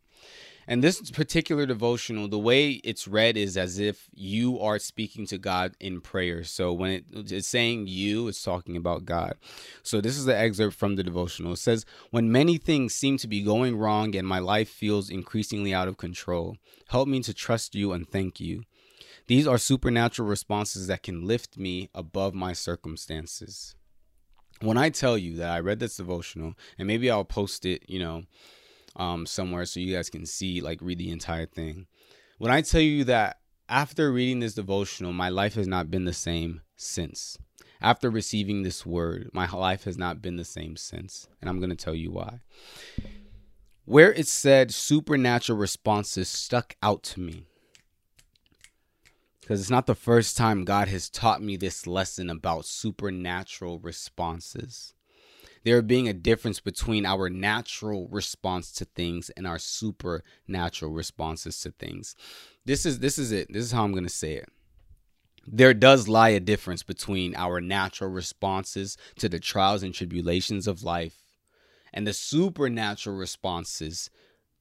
And 0.67 0.83
this 0.83 1.11
particular 1.11 1.65
devotional, 1.65 2.27
the 2.27 2.39
way 2.39 2.71
it's 2.83 3.07
read 3.07 3.37
is 3.37 3.55
as 3.55 3.77
if 3.77 4.09
you 4.13 4.59
are 4.59 4.79
speaking 4.79 5.27
to 5.27 5.37
God 5.37 5.75
in 5.79 6.01
prayer. 6.01 6.43
So 6.43 6.73
when 6.73 6.91
it, 6.91 7.05
it's 7.13 7.47
saying 7.47 7.87
you, 7.87 8.27
it's 8.27 8.43
talking 8.43 8.75
about 8.75 9.05
God. 9.05 9.35
So 9.83 10.01
this 10.01 10.17
is 10.17 10.25
the 10.25 10.37
excerpt 10.37 10.75
from 10.75 10.95
the 10.95 11.03
devotional. 11.03 11.53
It 11.53 11.57
says, 11.57 11.85
When 12.09 12.31
many 12.31 12.57
things 12.57 12.93
seem 12.93 13.17
to 13.17 13.27
be 13.27 13.41
going 13.41 13.77
wrong 13.77 14.15
and 14.15 14.27
my 14.27 14.39
life 14.39 14.69
feels 14.69 15.09
increasingly 15.09 15.73
out 15.73 15.87
of 15.87 15.97
control, 15.97 16.57
help 16.89 17.07
me 17.07 17.21
to 17.21 17.33
trust 17.33 17.75
you 17.75 17.91
and 17.91 18.09
thank 18.09 18.39
you. 18.39 18.63
These 19.27 19.47
are 19.47 19.57
supernatural 19.57 20.27
responses 20.27 20.87
that 20.87 21.03
can 21.03 21.25
lift 21.25 21.57
me 21.57 21.89
above 21.93 22.33
my 22.33 22.53
circumstances. 22.53 23.75
When 24.61 24.77
I 24.77 24.89
tell 24.89 25.17
you 25.17 25.35
that 25.37 25.49
I 25.49 25.59
read 25.59 25.79
this 25.79 25.97
devotional, 25.97 26.53
and 26.77 26.87
maybe 26.87 27.09
I'll 27.11 27.25
post 27.25 27.65
it, 27.65 27.83
you 27.89 27.99
know, 27.99 28.23
um, 28.95 29.25
somewhere 29.25 29.65
so 29.65 29.79
you 29.79 29.95
guys 29.95 30.09
can 30.09 30.25
see, 30.25 30.61
like, 30.61 30.79
read 30.81 30.97
the 30.97 31.11
entire 31.11 31.45
thing. 31.45 31.87
When 32.37 32.51
I 32.51 32.61
tell 32.61 32.81
you 32.81 33.03
that 33.05 33.37
after 33.69 34.11
reading 34.11 34.39
this 34.39 34.53
devotional, 34.53 35.13
my 35.13 35.29
life 35.29 35.55
has 35.55 35.67
not 35.67 35.89
been 35.89 36.05
the 36.05 36.13
same 36.13 36.61
since. 36.75 37.37
After 37.81 38.09
receiving 38.09 38.63
this 38.63 38.85
word, 38.85 39.29
my 39.33 39.49
life 39.49 39.83
has 39.83 39.97
not 39.97 40.21
been 40.21 40.37
the 40.37 40.45
same 40.45 40.75
since. 40.75 41.27
And 41.39 41.49
I'm 41.49 41.59
going 41.59 41.69
to 41.69 41.75
tell 41.75 41.95
you 41.95 42.11
why. 42.11 42.39
Where 43.85 44.11
it 44.11 44.27
said 44.27 44.73
supernatural 44.73 45.57
responses 45.57 46.27
stuck 46.27 46.75
out 46.81 47.03
to 47.03 47.19
me. 47.19 47.43
Because 49.41 49.61
it's 49.61 49.69
not 49.69 49.85
the 49.85 49.93
first 49.93 50.35
time 50.35 50.65
God 50.65 50.87
has 50.87 51.07
taught 51.07 51.43
me 51.43 51.55
this 51.55 51.85
lesson 51.85 52.31
about 52.31 52.65
supernatural 52.65 53.77
responses 53.77 54.94
there 55.65 55.81
being 55.81 56.07
a 56.07 56.13
difference 56.13 56.59
between 56.59 57.07
our 57.07 57.27
natural 57.27 58.07
response 58.09 58.71
to 58.71 58.85
things 58.85 59.31
and 59.31 59.47
our 59.47 59.57
supernatural 59.57 60.91
responses 60.91 61.59
to 61.61 61.71
things. 61.71 62.15
This 62.65 62.85
is 62.85 62.99
this 62.99 63.17
is 63.17 63.31
it. 63.31 63.51
This 63.51 63.65
is 63.65 63.71
how 63.71 63.83
I'm 63.83 63.91
going 63.91 64.03
to 64.03 64.09
say 64.09 64.33
it. 64.33 64.47
There 65.47 65.73
does 65.73 66.07
lie 66.07 66.29
a 66.29 66.39
difference 66.39 66.83
between 66.83 67.35
our 67.35 67.59
natural 67.61 68.11
responses 68.11 68.95
to 69.17 69.27
the 69.27 69.39
trials 69.39 69.81
and 69.81 69.93
tribulations 69.93 70.67
of 70.67 70.83
life 70.83 71.17
and 71.91 72.05
the 72.05 72.13
supernatural 72.13 73.15
responses 73.15 74.11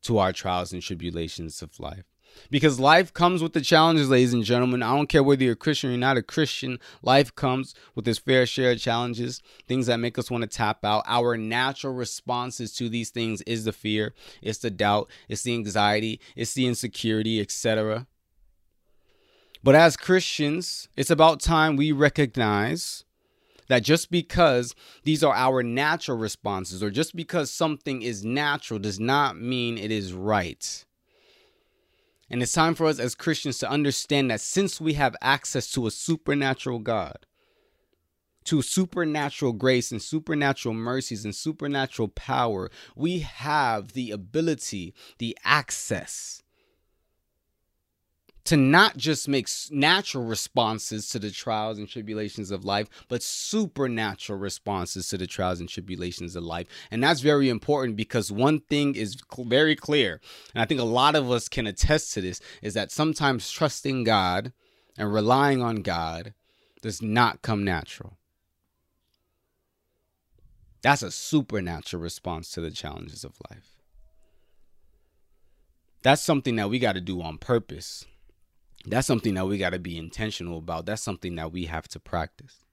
to 0.03 0.19
our 0.19 0.33
trials 0.33 0.73
and 0.73 0.83
tribulations 0.83 1.61
of 1.61 1.79
life. 1.79 2.05
Because 2.51 2.81
life 2.81 3.13
comes 3.13 3.43
with 3.43 3.53
the 3.53 3.61
challenges, 3.61 4.11
ladies 4.11 4.33
and 4.33 4.45
gentlemen. 4.45 4.83
I 4.83 4.95
don't 4.95 5.09
care 5.09 5.23
whether 5.23 5.43
you're 5.43 5.53
a 5.55 5.57
Christian 5.57 5.91
or 5.91 5.93
you're 5.93 6.01
not 6.01 6.17
a 6.17 6.23
Christian. 6.23 6.79
Life 7.03 7.35
comes 7.35 7.75
with 7.95 8.07
its 8.07 8.19
fair 8.19 8.47
share 8.47 8.73
of 8.73 8.81
challenges, 8.81 9.43
things 9.67 9.87
that 9.87 10.01
make 10.01 10.19
us 10.19 10.31
want 10.31 10.43
to 10.43 10.49
tap 10.49 10.85
out. 10.85 11.05
Our 11.07 11.37
natural 11.37 11.95
responses 11.95 12.75
to 12.77 12.89
these 12.89 13.11
things 13.11 13.43
is 13.43 13.65
the 13.65 13.73
fear, 13.73 14.15
it's 14.43 14.59
the 14.59 14.71
doubt, 14.71 15.11
it's 15.29 15.43
the 15.43 15.55
anxiety, 15.55 16.21
it's 16.37 16.55
the 16.55 16.67
insecurity, 16.67 17.41
etc. 17.41 18.07
But 19.63 19.75
as 19.75 19.97
Christians, 19.97 20.89
it's 20.97 21.11
about 21.11 21.41
time 21.41 21.77
we 21.77 21.91
recognize 21.91 23.05
that 23.69 23.83
just 23.83 24.11
because 24.11 24.75
these 25.05 25.25
are 25.25 25.35
our 25.35 25.63
natural 25.63 26.19
responses 26.19 26.83
or 26.83 26.91
just 26.91 27.17
because 27.17 27.51
something 27.51 28.03
is 28.03 28.25
natural 28.25 28.79
does 28.79 29.01
not 29.01 29.41
mean 29.41 29.79
it 29.79 29.91
is 29.91 30.13
right. 30.13 30.85
And 32.31 32.43
it's 32.43 32.53
time 32.53 32.75
for 32.75 32.87
us 32.87 32.99
as 32.99 33.15
Christians 33.15 33.59
to 33.59 33.71
understand 33.71 34.31
that 34.31 34.41
since 34.41 34.81
we 34.81 34.95
have 34.95 35.17
access 35.21 35.71
to 35.73 35.87
a 35.87 35.91
supernatural 35.91 36.79
God, 36.79 37.27
to 38.45 38.63
supernatural 38.63 39.53
grace 39.53 39.91
and 39.91 40.01
supernatural 40.01 40.75
mercies 40.75 41.25
and 41.25 41.35
supernatural 41.35 42.09
power, 42.09 42.71
we 42.95 43.21
have 43.21 43.93
the 43.93 44.11
ability, 44.11 44.95
the 45.19 45.37
access 45.45 46.43
to 48.45 48.57
not 48.57 48.97
just 48.97 49.27
make 49.27 49.49
natural 49.71 50.25
responses 50.25 51.09
to 51.09 51.19
the 51.19 51.31
trials 51.31 51.79
and 51.79 51.89
tribulations 51.89 52.51
of 52.51 52.65
life, 52.65 52.89
but 53.09 53.23
supernatural 53.23 54.39
responses 54.39 55.09
to 55.09 55.19
the 55.19 55.27
trials 55.27 55.61
and 55.61 55.69
tribulations 55.69 56.37
of 56.37 56.45
life. 56.45 56.67
And 56.91 57.03
that's 57.03 57.21
very 57.21 57.49
important 57.49 57.97
because 57.97 58.31
one 58.31 58.61
thing 58.61 58.95
is 58.95 59.17
very 59.39 59.75
clear, 59.75 60.21
and 60.55 60.63
I 60.63 60.67
think 60.67 60.81
a 60.81 60.85
lot 60.85 61.15
of 61.15 61.31
us 61.31 61.49
can 61.49 61.67
attest 61.67 62.13
to 62.15 62.21
this, 62.21 62.41
is 62.63 62.75
that 62.75 62.93
sometimes 62.93 63.51
trusting 63.51 64.05
God 64.05 64.53
and 64.99 65.13
relying 65.13 65.63
on 65.63 65.77
God 65.77 66.35
does 66.83 67.01
not 67.01 67.41
come 67.41 67.65
natural. 67.65 68.19
That's 70.83 71.03
a 71.03 71.11
supernatural 71.11 72.03
response 72.03 72.51
to 72.51 72.61
the 72.61 72.71
challenges 72.71 73.25
of 73.25 73.39
life. 73.51 73.71
That's 76.03 76.21
something 76.21 76.57
that 76.57 76.69
we 76.69 76.79
got 76.79 76.93
to 76.93 77.01
do 77.01 77.23
on 77.23 77.39
purpose 77.39 78.05
that's 78.87 79.07
something 79.07 79.35
that 79.35 79.47
we 79.47 79.59
got 79.59 79.71
to 79.71 79.79
be 79.79 79.99
intentional 79.99 80.59
about. 80.59 80.87
That's 80.87 81.03
something 81.03 81.37
that 81.37 81.53
we 81.53 81.67
have 81.67 81.89
to 81.89 82.01
practice. 82.01 82.65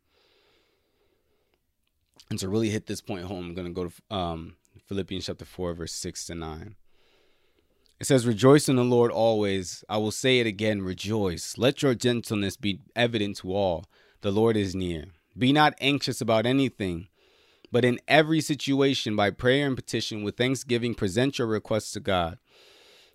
And 2.29 2.39
to 2.39 2.49
really 2.49 2.69
hit 2.69 2.87
this 2.87 3.01
point 3.01 3.25
home, 3.25 3.47
I'm 3.47 3.53
going 3.53 3.67
to 3.67 3.73
go 3.73 3.89
to 3.89 4.15
um, 4.15 4.55
Philippians 4.87 5.25
chapter 5.25 5.45
4, 5.45 5.73
verse 5.73 5.93
6 5.93 6.25
to 6.27 6.35
9. 6.35 6.75
It 7.99 8.07
says, 8.07 8.25
Rejoice 8.25 8.67
in 8.67 8.77
the 8.77 8.83
Lord 8.83 9.11
always. 9.11 9.83
I 9.87 9.97
will 9.97 10.11
say 10.11 10.39
it 10.39 10.47
again, 10.47 10.81
rejoice. 10.81 11.57
Let 11.57 11.81
your 11.81 11.93
gentleness 11.93 12.57
be 12.57 12.79
evident 12.95 13.37
to 13.37 13.53
all. 13.53 13.85
The 14.21 14.31
Lord 14.31 14.57
is 14.57 14.75
near. 14.75 15.05
Be 15.37 15.53
not 15.53 15.75
anxious 15.79 16.19
about 16.19 16.45
anything, 16.45 17.07
but 17.71 17.85
in 17.85 17.99
every 18.07 18.41
situation, 18.41 19.15
by 19.15 19.29
prayer 19.29 19.65
and 19.67 19.75
petition, 19.75 20.23
with 20.23 20.35
thanksgiving, 20.35 20.93
present 20.93 21.37
your 21.37 21.47
requests 21.47 21.91
to 21.93 21.99
God 21.99 22.37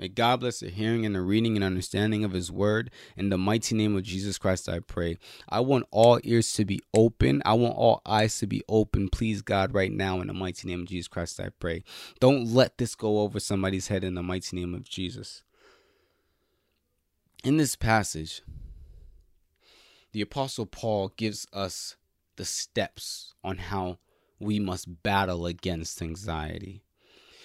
May 0.00 0.08
God 0.08 0.40
bless 0.40 0.60
the 0.60 0.70
hearing 0.70 1.04
and 1.04 1.14
the 1.14 1.20
reading 1.20 1.56
and 1.56 1.62
understanding 1.62 2.24
of 2.24 2.32
His 2.32 2.50
word. 2.50 2.90
In 3.18 3.28
the 3.28 3.36
mighty 3.36 3.74
name 3.74 3.94
of 3.94 4.02
Jesus 4.02 4.38
Christ, 4.38 4.66
I 4.66 4.80
pray. 4.80 5.18
I 5.46 5.60
want 5.60 5.86
all 5.90 6.18
ears 6.24 6.54
to 6.54 6.64
be 6.64 6.80
open. 6.94 7.42
I 7.44 7.52
want 7.52 7.76
all 7.76 8.00
eyes 8.06 8.38
to 8.38 8.46
be 8.46 8.62
open. 8.66 9.10
Please, 9.10 9.42
God, 9.42 9.74
right 9.74 9.92
now, 9.92 10.22
in 10.22 10.28
the 10.28 10.32
mighty 10.32 10.66
name 10.66 10.80
of 10.80 10.88
Jesus 10.88 11.06
Christ, 11.06 11.38
I 11.38 11.50
pray. 11.50 11.84
Don't 12.18 12.46
let 12.46 12.78
this 12.78 12.94
go 12.94 13.20
over 13.20 13.38
somebody's 13.38 13.88
head 13.88 14.02
in 14.02 14.14
the 14.14 14.22
mighty 14.22 14.56
name 14.56 14.74
of 14.74 14.84
Jesus. 14.84 15.42
In 17.44 17.58
this 17.58 17.76
passage, 17.76 18.40
the 20.12 20.22
Apostle 20.22 20.64
Paul 20.64 21.12
gives 21.18 21.46
us 21.52 21.96
the 22.36 22.46
steps 22.46 23.34
on 23.44 23.58
how 23.58 23.98
we 24.38 24.58
must 24.58 25.02
battle 25.02 25.44
against 25.44 26.00
anxiety. 26.00 26.84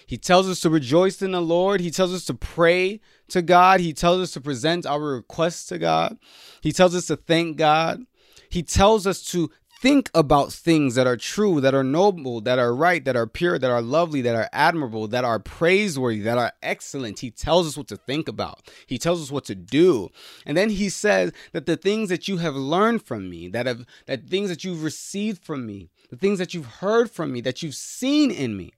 He 0.06 0.18
tells 0.18 0.48
us 0.48 0.60
to 0.62 0.70
rejoice 0.70 1.22
in 1.22 1.32
the 1.32 1.42
Lord. 1.42 1.82
He 1.82 1.92
tells 1.92 2.14
us 2.14 2.26
to 2.26 2.34
pray 2.34 3.02
to 3.30 3.42
God. 3.42 3.80
He 3.80 3.94
tells 3.94 4.22
us 4.22 4.32
to 4.34 4.42
present 4.42 4.86
our 4.86 5.02
requests 5.02 5.66
to 5.68 5.78
God. 5.78 6.18
He 6.62 6.72
tells 6.72 6.96
us 6.96 7.08
to 7.08 7.16
thank 7.16 7.58
God. 7.58 8.04
He 8.50 8.64
tells 8.64 9.08
us 9.08 9.22
to 9.32 9.50
think 9.82 10.10
about 10.16 10.52
things 10.52 10.96
that 10.96 11.06
are 11.06 11.18
true, 11.18 11.60
that 11.62 11.76
are 11.76 11.84
noble, 11.84 12.42
that 12.42 12.58
are 12.58 12.74
right, 12.74 13.04
that 13.06 13.16
are 13.16 13.28
pure, 13.28 13.60
that 13.60 13.70
are 13.70 13.82
lovely, 13.82 14.22
that 14.22 14.36
are 14.36 14.50
admirable, 14.54 15.08
that 15.08 15.26
are 15.26 15.40
praiseworthy, 15.40 16.22
that 16.22 16.38
are 16.38 16.54
excellent. 16.64 17.20
He 17.20 17.30
tells 17.30 17.68
us 17.68 17.78
what 17.78 17.88
to 17.90 17.98
think 17.98 18.28
about. 18.28 18.72
He 18.88 18.98
tells 18.98 19.22
us 19.22 19.32
what 19.32 19.46
to 19.46 19.56
do. 19.56 20.10
And 20.46 20.56
then 20.56 20.70
he 20.70 20.90
says 20.90 21.34
that 21.52 21.66
the 21.66 21.78
things 21.78 22.10
that 22.10 22.28
you 22.28 22.38
have 22.38 22.56
learned 22.56 23.04
from 23.04 23.30
me, 23.30 23.48
that 23.50 23.66
have 23.66 23.86
that 24.08 24.28
things 24.28 24.50
that 24.50 24.64
you've 24.64 24.84
received 24.84 25.44
from 25.44 25.66
me, 25.66 25.90
the 26.10 26.18
things 26.18 26.40
that 26.40 26.54
you've 26.54 26.66
heard 26.66 27.12
from 27.12 27.32
me, 27.32 27.42
that 27.42 27.62
you've 27.62 27.76
seen 27.76 28.32
in 28.32 28.56
me, 28.56 28.74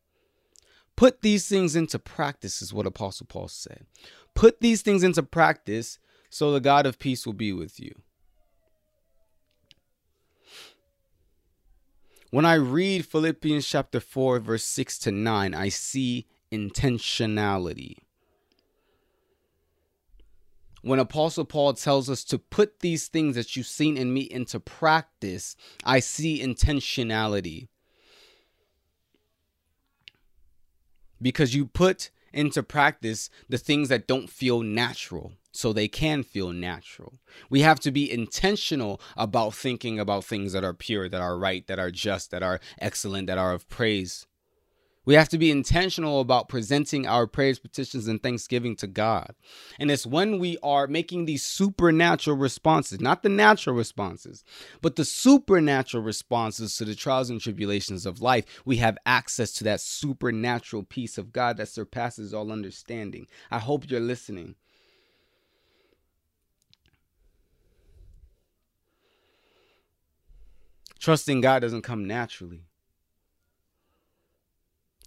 Put 0.97 1.21
these 1.21 1.47
things 1.47 1.75
into 1.75 1.99
practice, 1.99 2.61
is 2.61 2.73
what 2.73 2.87
Apostle 2.87 3.27
Paul 3.27 3.47
said. 3.47 3.85
Put 4.33 4.59
these 4.59 4.81
things 4.81 5.03
into 5.03 5.23
practice 5.23 5.99
so 6.29 6.51
the 6.51 6.59
God 6.59 6.85
of 6.85 6.99
peace 6.99 7.25
will 7.25 7.33
be 7.33 7.53
with 7.53 7.79
you. 7.79 7.93
When 12.31 12.45
I 12.45 12.55
read 12.55 13.05
Philippians 13.05 13.65
chapter 13.65 13.99
4, 13.99 14.39
verse 14.39 14.63
6 14.63 14.97
to 14.99 15.11
9, 15.11 15.53
I 15.53 15.69
see 15.69 16.25
intentionality. 16.51 17.97
When 20.81 20.99
Apostle 20.99 21.45
Paul 21.45 21.73
tells 21.73 22.09
us 22.09 22.23
to 22.25 22.39
put 22.39 22.79
these 22.79 23.07
things 23.07 23.35
that 23.35 23.55
you've 23.55 23.67
seen 23.67 23.97
in 23.97 24.13
me 24.13 24.21
into 24.21 24.59
practice, 24.59 25.55
I 25.83 25.99
see 25.99 26.41
intentionality. 26.41 27.67
Because 31.21 31.55
you 31.55 31.65
put 31.65 32.09
into 32.33 32.61
practice 32.61 33.29
the 33.49 33.57
things 33.57 33.89
that 33.89 34.07
don't 34.07 34.29
feel 34.29 34.61
natural 34.61 35.33
so 35.51 35.73
they 35.73 35.87
can 35.87 36.21
feel 36.21 36.51
natural. 36.51 37.13
We 37.49 37.61
have 37.61 37.79
to 37.79 37.91
be 37.91 38.11
intentional 38.11 39.01
about 39.15 39.55
thinking 39.55 39.99
about 39.99 40.23
things 40.23 40.53
that 40.53 40.63
are 40.63 40.73
pure, 40.73 41.09
that 41.09 41.21
are 41.21 41.37
right, 41.37 41.65
that 41.67 41.79
are 41.79 41.89
just, 41.89 42.29
that 42.31 42.43
are 42.43 42.59
excellent, 42.79 43.27
that 43.27 43.39
are 43.39 43.53
of 43.53 43.67
praise. 43.67 44.27
We 45.07 45.13
have 45.13 45.29
to 45.29 45.37
be 45.37 45.51
intentional 45.51 46.19
about 46.19 46.49
presenting 46.49 47.07
our 47.07 47.27
prayers, 47.27 47.59
petitions, 47.59 48.09
and 48.09 48.21
thanksgiving 48.21 48.75
to 48.75 48.87
God. 48.87 49.35
And 49.79 49.89
it's 49.89 50.05
when 50.05 50.37
we 50.37 50.57
are 50.61 50.85
making 50.85 51.23
these 51.23 51.45
supernatural 51.45 52.35
responses, 52.35 52.99
not 52.99 53.23
the 53.23 53.29
natural 53.29 53.73
responses, 53.73 54.43
but 54.81 54.97
the 54.97 55.05
supernatural 55.05 56.03
responses 56.03 56.75
to 56.75 56.83
the 56.83 56.93
trials 56.93 57.29
and 57.29 57.39
tribulations 57.39 58.05
of 58.05 58.21
life, 58.21 58.43
we 58.65 58.77
have 58.77 58.97
access 59.05 59.53
to 59.53 59.63
that 59.63 59.79
supernatural 59.79 60.83
peace 60.83 61.17
of 61.17 61.31
God 61.31 61.55
that 61.55 61.69
surpasses 61.69 62.33
all 62.33 62.51
understanding. 62.51 63.27
I 63.49 63.59
hope 63.59 63.89
you're 63.89 64.01
listening. 64.01 64.55
Trusting 70.99 71.39
God 71.39 71.59
doesn't 71.61 71.83
come 71.83 72.05
naturally. 72.05 72.65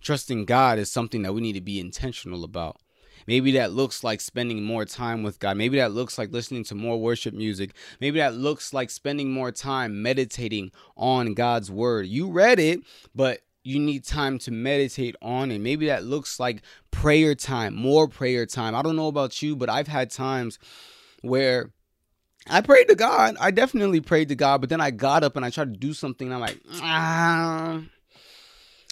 Trusting 0.01 0.45
God 0.45 0.79
is 0.79 0.91
something 0.91 1.23
that 1.23 1.33
we 1.33 1.41
need 1.41 1.53
to 1.55 1.61
be 1.61 1.81
intentional 1.81 2.45
about. 2.45 2.81
Maybe 3.27 3.53
that 3.53 3.73
looks 3.73 4.03
like 4.03 4.21
spending 4.21 4.65
more 4.65 4.85
time 4.85 5.23
with 5.23 5.39
God. 5.39 5.57
Maybe 5.57 5.79
that 5.79 5.93
looks 5.93 6.19
like 6.19 6.33
listening 6.33 6.65
to 6.65 6.75
more 6.75 7.01
worship 7.01 7.35
music. 7.35 7.73
Maybe 8.01 8.19
that 8.19 8.35
looks 8.35 8.73
like 8.73 8.91
spending 8.91 9.31
more 9.31 9.53
time 9.53 10.03
meditating 10.03 10.73
on 10.97 11.35
God's 11.35 11.71
word. 11.71 12.07
You 12.07 12.31
read 12.31 12.59
it, 12.59 12.81
but 13.15 13.41
you 13.63 13.79
need 13.79 14.05
time 14.05 14.39
to 14.41 14.51
meditate 14.51 15.17
on 15.21 15.51
it. 15.51 15.61
Maybe 15.61 15.87
that 15.87 16.05
looks 16.05 16.41
like 16.41 16.63
prayer 16.91 17.35
time, 17.35 17.75
more 17.75 18.09
prayer 18.09 18.47
time. 18.47 18.75
I 18.75 18.83
don't 18.83 18.97
know 18.97 19.09
about 19.09 19.43
you, 19.43 19.55
but 19.55 19.69
I've 19.69 19.89
had 19.89 20.11
times 20.11 20.59
where 21.21 21.71
I 22.49 22.63
prayed 22.63 22.89
to 22.89 22.95
God. 22.95 23.37
I 23.39 23.51
definitely 23.51 24.01
prayed 24.01 24.31
to 24.31 24.35
God, 24.35 24.63
but 24.63 24.71
then 24.71 24.81
I 24.81 24.91
got 24.91 25.23
up 25.23 25.37
and 25.37 25.45
I 25.45 25.51
tried 25.51 25.75
to 25.75 25.79
do 25.79 25.93
something. 25.93 26.33
I'm 26.33 26.41
like, 26.41 26.59
ah 26.81 27.83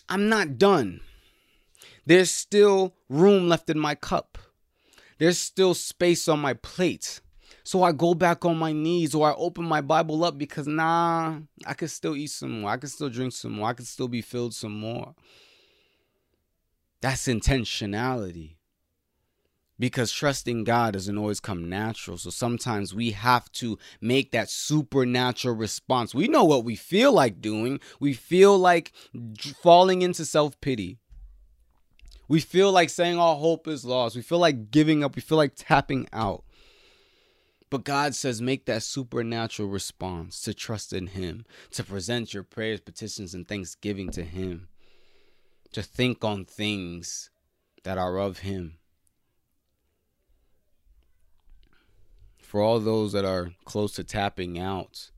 I'm 0.09 0.29
not 0.29 0.59
done. 0.59 1.01
There's 2.07 2.31
still 2.31 2.95
room 3.09 3.49
left 3.49 3.69
in 3.71 3.79
my 3.79 3.95
cup. 3.95 4.39
There's 5.19 5.39
still 5.39 5.75
space 5.75 6.29
on 6.29 6.41
my 6.41 6.55
plate. 6.55 7.21
So 7.65 7.83
I 7.83 7.93
go 7.93 8.15
back 8.15 8.45
on 8.45 8.57
my 8.57 8.73
knees 8.73 9.15
or 9.15 9.29
I 9.29 9.35
open 9.35 9.65
my 9.65 9.81
Bible 9.81 10.25
up 10.25 10.39
because 10.39 10.67
nah, 10.67 11.39
I 11.67 11.75
could 11.75 11.91
still 11.91 12.17
eat 12.17 12.31
some 12.31 12.63
more. 12.63 12.71
I 12.71 12.77
could 12.79 12.91
still 12.91 13.11
drink 13.11 13.33
some 13.33 13.53
more. 13.53 13.69
I 13.69 13.75
could 13.75 13.87
still 13.87 14.09
be 14.09 14.23
filled 14.23 14.55
some 14.55 14.79
more. 14.79 15.15
That's 17.01 17.29
intentionality 17.29 18.58
because 19.79 20.13
trusting 20.13 20.65
God 20.65 20.95
doesn't 20.95 21.19
always 21.19 21.41
come 21.41 21.69
natural. 21.69 22.19
So 22.19 22.31
sometimes 22.31 22.95
we 22.95 23.13
have 23.13 23.51
to 23.53 23.79
make 24.01 24.33
that 24.33 24.51
supernatural 24.51 25.55
response. 25.55 26.15
We 26.15 26.29
know 26.29 26.45
what 26.45 26.65
we 26.65 26.77
feel 26.77 27.13
like 27.13 27.41
doing, 27.41 27.81
we 28.01 28.13
feel 28.13 28.59
like 28.59 28.93
falling 29.63 30.03
into 30.03 30.25
self 30.25 30.61
pity. 30.61 30.99
We 32.29 32.41
feel 32.41 32.71
like 32.71 32.91
saying 32.91 33.19
all 33.19 33.39
hope 33.39 33.67
is 33.67 33.87
lost. 33.87 34.15
We 34.15 34.21
feel 34.23 34.39
like 34.39 34.71
giving 34.71 35.03
up. 35.03 35.17
We 35.17 35.23
feel 35.23 35.39
like 35.39 35.55
tapping 35.57 36.09
out. 36.13 36.45
But 37.71 37.85
God 37.85 38.15
says, 38.15 38.41
make 38.41 38.65
that 38.67 38.83
supernatural 38.83 39.69
response 39.69 40.41
to 40.43 40.55
trust 40.55 40.93
in 40.93 41.09
Him, 41.09 41.45
to 41.73 41.85
present 41.85 42.33
your 42.33 42.43
prayers, 42.43 42.81
petitions, 42.81 43.35
and 43.35 43.47
thanksgiving 43.47 44.11
to 44.11 44.25
Him, 44.25 44.69
to 45.73 45.83
think 45.83 46.25
on 46.25 46.45
things 46.45 47.31
that 47.85 47.99
are 47.99 48.19
of 48.19 48.39
Him. 48.39 48.78
For 52.49 52.63
all 52.63 52.81
those 52.81 53.13
that 53.13 53.27
are 53.27 53.53
close 53.67 53.93
to 53.97 54.05
tapping 54.05 54.59
out 54.59 55.11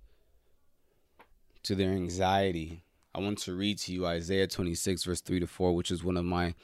to 1.62 1.76
their 1.76 1.92
anxiety, 1.92 2.82
I 3.14 3.20
want 3.20 3.38
to 3.42 3.54
read 3.54 3.78
to 3.78 3.92
you 3.92 4.04
Isaiah 4.04 4.48
26, 4.48 5.04
verse 5.04 5.20
3 5.20 5.38
to 5.38 5.46
4, 5.46 5.72
which 5.72 5.92
is 5.92 6.02
one 6.02 6.16
of 6.16 6.24
my 6.24 6.56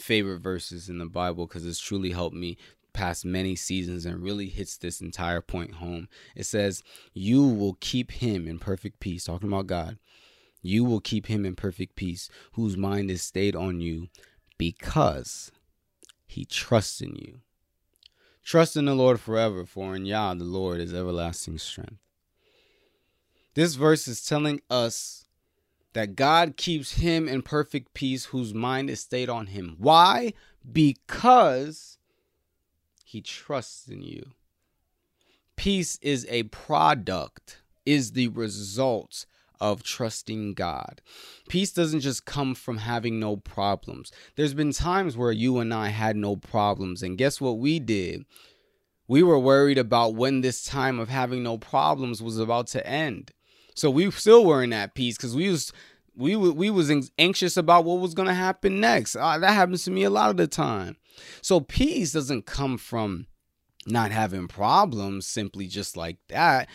favorite 0.00 0.38
verses 0.38 0.88
in 0.88 0.96
the 0.96 1.04
Bible 1.04 1.46
because 1.46 1.66
it's 1.66 1.78
truly 1.78 2.12
helped 2.12 2.34
me 2.34 2.56
past 2.94 3.26
many 3.26 3.54
seasons 3.54 4.06
and 4.06 4.22
really 4.22 4.46
hits 4.48 4.78
this 4.78 5.02
entire 5.02 5.42
point 5.42 5.74
home. 5.74 6.08
It 6.34 6.46
says, 6.46 6.82
You 7.12 7.46
will 7.46 7.76
keep 7.80 8.10
him 8.10 8.48
in 8.48 8.58
perfect 8.58 9.00
peace, 9.00 9.24
talking 9.24 9.48
about 9.48 9.66
God. 9.66 9.98
You 10.62 10.84
will 10.84 11.00
keep 11.00 11.26
him 11.26 11.44
in 11.44 11.54
perfect 11.54 11.96
peace, 11.96 12.30
whose 12.52 12.78
mind 12.78 13.10
is 13.10 13.20
stayed 13.20 13.54
on 13.54 13.82
you 13.82 14.08
because 14.56 15.52
he 16.26 16.46
trusts 16.46 17.02
in 17.02 17.14
you. 17.16 17.40
Trust 18.44 18.76
in 18.76 18.84
the 18.84 18.94
Lord 18.94 19.20
forever, 19.20 19.64
for 19.64 19.96
in 19.96 20.04
Yah 20.04 20.34
the 20.34 20.44
Lord 20.44 20.80
is 20.80 20.92
everlasting 20.92 21.58
strength. 21.58 21.96
This 23.54 23.74
verse 23.74 24.06
is 24.06 24.24
telling 24.24 24.60
us 24.68 25.24
that 25.94 26.16
God 26.16 26.56
keeps 26.56 26.94
him 26.94 27.26
in 27.26 27.40
perfect 27.42 27.94
peace 27.94 28.26
whose 28.26 28.52
mind 28.52 28.90
is 28.90 29.00
stayed 29.00 29.30
on 29.30 29.46
him. 29.46 29.76
Why? 29.78 30.34
Because 30.70 31.98
he 33.04 33.20
trusts 33.20 33.88
in 33.88 34.02
you. 34.02 34.32
Peace 35.56 35.98
is 36.02 36.26
a 36.28 36.42
product, 36.44 37.62
is 37.86 38.12
the 38.12 38.28
result 38.28 39.24
of 39.60 39.82
trusting 39.82 40.54
God. 40.54 41.00
Peace 41.48 41.72
doesn't 41.72 42.00
just 42.00 42.24
come 42.24 42.54
from 42.54 42.78
having 42.78 43.18
no 43.18 43.36
problems. 43.36 44.12
There's 44.36 44.54
been 44.54 44.72
times 44.72 45.16
where 45.16 45.32
you 45.32 45.58
and 45.58 45.72
I 45.72 45.88
had 45.88 46.16
no 46.16 46.36
problems, 46.36 47.02
and 47.02 47.18
guess 47.18 47.40
what 47.40 47.58
we 47.58 47.78
did? 47.78 48.24
We 49.06 49.22
were 49.22 49.38
worried 49.38 49.78
about 49.78 50.14
when 50.14 50.40
this 50.40 50.64
time 50.64 50.98
of 50.98 51.08
having 51.08 51.42
no 51.42 51.58
problems 51.58 52.22
was 52.22 52.38
about 52.38 52.68
to 52.68 52.86
end. 52.86 53.32
So 53.74 53.90
we 53.90 54.10
still 54.10 54.44
weren't 54.44 54.72
at 54.72 54.94
peace 54.94 55.16
because 55.16 55.36
we 55.36 55.50
was 55.50 55.72
we 56.16 56.36
we 56.36 56.70
was 56.70 56.92
anxious 57.18 57.56
about 57.56 57.84
what 57.84 58.00
was 58.00 58.14
going 58.14 58.28
to 58.28 58.34
happen 58.34 58.80
next. 58.80 59.16
Uh, 59.16 59.38
that 59.38 59.52
happens 59.52 59.84
to 59.84 59.90
me 59.90 60.04
a 60.04 60.10
lot 60.10 60.30
of 60.30 60.36
the 60.36 60.46
time. 60.46 60.96
So 61.42 61.60
peace 61.60 62.12
doesn't 62.12 62.46
come 62.46 62.78
from 62.78 63.26
not 63.86 64.10
having 64.10 64.48
problems 64.48 65.26
simply 65.26 65.66
just 65.66 65.96
like 65.96 66.18
that. 66.28 66.68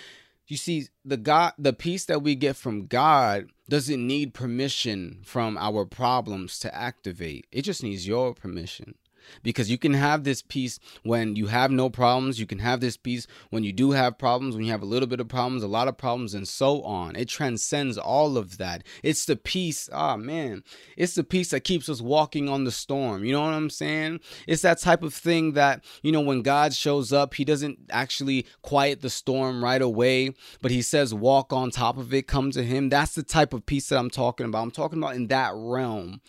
You 0.50 0.58
see, 0.58 0.88
the 1.06 1.16
God 1.16 1.54
the 1.60 1.74
peace 1.74 2.06
that 2.06 2.24
we 2.24 2.34
get 2.34 2.56
from 2.56 2.88
God 2.88 3.52
doesn't 3.70 4.06
need 4.06 4.34
permission 4.34 5.22
from 5.24 5.58
our 5.58 5.86
problems 5.86 6.58
to 6.60 6.76
activate. 6.76 7.46
It 7.52 7.62
just 7.62 7.84
needs 7.84 8.08
your 8.08 8.34
permission 8.34 8.96
because 9.44 9.70
you 9.70 9.78
can 9.78 9.94
have 9.94 10.24
this 10.24 10.42
peace 10.42 10.80
when 11.04 11.36
you 11.36 11.48
have 11.48 11.72
no 11.72 11.90
problems. 11.90 12.40
You 12.40 12.46
can 12.46 12.60
have 12.60 12.80
this 12.80 12.98
peace 12.98 13.28
when 13.50 13.64
you 13.64 13.74
do 13.74 13.92
have 13.92 14.18
problems, 14.18 14.56
when 14.56 14.66
you 14.66 14.72
have 14.72 14.82
a 14.82 14.86
little 14.86 15.08
bit 15.08 15.20
of 15.20 15.28
problems, 15.28 15.64
a 15.64 15.68
lot 15.68 15.88
of 15.88 15.98
problems, 15.98 16.34
and 16.34 16.48
so 16.48 16.82
on. 16.84 17.16
It 17.16 17.30
transcends 17.30 17.98
all 17.98 18.38
of 18.38 18.58
that. 18.58 18.84
It's 19.04 19.26
the 19.26 19.36
peace, 19.36 19.90
ah, 19.92 20.14
oh 20.14 20.18
man, 20.18 20.64
it's 20.98 21.16
the 21.16 21.24
peace 21.24 21.50
that 21.50 21.62
keeps 21.62 21.90
us 21.90 22.02
walking 22.02 22.50
on 22.50 22.64
the 22.64 22.72
storm. 22.72 23.24
You 23.24 23.34
know 23.34 23.42
what 23.42 23.54
I'm 23.54 23.70
saying? 23.70 24.20
It's 24.48 24.62
that 24.64 24.80
type 24.80 25.04
of 25.04 25.14
thing 25.14 25.54
that, 25.54 25.84
you 26.02 26.12
know, 26.12 26.22
when 26.22 26.42
God 26.42 26.74
shows 26.74 27.14
up, 27.14 27.34
He 27.34 27.46
doesn't 27.46 27.80
actually 27.90 28.46
quiet 28.62 29.02
the 29.02 29.10
storm 29.10 29.64
right 29.64 29.82
away, 29.82 30.34
but 30.62 30.72
He 30.72 30.82
says, 30.82 31.14
walk 31.14 31.54
on 31.54 31.72
top 31.72 31.98
of 31.98 32.14
it, 32.14 32.28
come 32.28 32.52
to 32.52 32.64
Him. 32.64 32.90
That's 32.90 33.16
the 33.16 33.24
type 33.24 33.54
of 33.54 33.66
peace 33.66 33.90
that 33.90 34.00
I'm 34.00 34.10
talking 34.10 34.46
about. 34.46 34.64
I'm 34.64 34.72
talking 34.72 35.00
about 35.00 35.16
in 35.16 35.28
that 35.28 35.54
realm. 35.56 36.22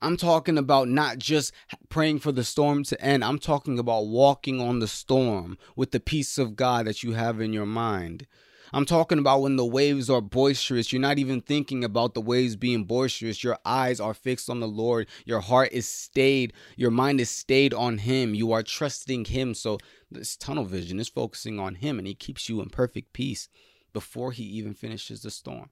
I'm 0.00 0.16
talking 0.16 0.56
about 0.56 0.88
not 0.88 1.18
just 1.18 1.52
praying 1.88 2.20
for 2.20 2.30
the 2.30 2.44
storm 2.44 2.84
to 2.84 3.00
end. 3.04 3.24
I'm 3.24 3.40
talking 3.40 3.80
about 3.80 4.06
walking 4.06 4.60
on 4.60 4.78
the 4.78 4.86
storm 4.86 5.58
with 5.74 5.90
the 5.90 5.98
peace 5.98 6.38
of 6.38 6.54
God 6.54 6.86
that 6.86 7.02
you 7.02 7.12
have 7.12 7.40
in 7.40 7.52
your 7.52 7.66
mind. 7.66 8.26
I'm 8.72 8.84
talking 8.84 9.18
about 9.18 9.40
when 9.40 9.56
the 9.56 9.64
waves 9.64 10.08
are 10.08 10.20
boisterous. 10.20 10.92
You're 10.92 11.00
not 11.00 11.18
even 11.18 11.40
thinking 11.40 11.82
about 11.82 12.14
the 12.14 12.20
waves 12.20 12.54
being 12.54 12.84
boisterous. 12.84 13.42
Your 13.42 13.58
eyes 13.64 13.98
are 13.98 14.14
fixed 14.14 14.48
on 14.48 14.60
the 14.60 14.68
Lord. 14.68 15.08
Your 15.24 15.40
heart 15.40 15.70
is 15.72 15.88
stayed. 15.88 16.52
Your 16.76 16.90
mind 16.92 17.20
is 17.20 17.30
stayed 17.30 17.74
on 17.74 17.98
Him. 17.98 18.34
You 18.34 18.52
are 18.52 18.62
trusting 18.62 19.24
Him. 19.24 19.54
So 19.54 19.78
this 20.10 20.36
tunnel 20.36 20.64
vision 20.64 21.00
is 21.00 21.08
focusing 21.08 21.58
on 21.58 21.76
Him 21.76 21.98
and 21.98 22.06
He 22.06 22.14
keeps 22.14 22.48
you 22.48 22.60
in 22.60 22.68
perfect 22.68 23.14
peace 23.14 23.48
before 23.92 24.30
He 24.30 24.44
even 24.44 24.74
finishes 24.74 25.22
the 25.22 25.30
storm. 25.30 25.70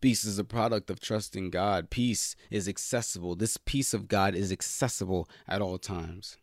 Peace 0.00 0.24
is 0.24 0.38
a 0.38 0.44
product 0.44 0.88
of 0.88 0.98
trusting 0.98 1.50
God. 1.50 1.90
Peace 1.90 2.34
is 2.50 2.66
accessible. 2.66 3.34
This 3.34 3.58
peace 3.58 3.92
of 3.92 4.08
God 4.08 4.34
is 4.34 4.50
accessible 4.50 5.28
at 5.46 5.60
all 5.60 5.76
times. 5.76 6.38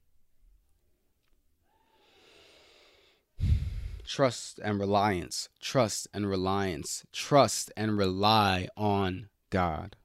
Trust 4.06 4.60
and 4.63 4.80
reliance. 4.80 5.50
Trust 5.60 6.08
and 6.13 6.30
reliance. 6.30 7.04
Trust 7.12 7.72
and 7.76 7.98
rely 7.98 8.67
on 8.78 9.30
God. 9.50 9.96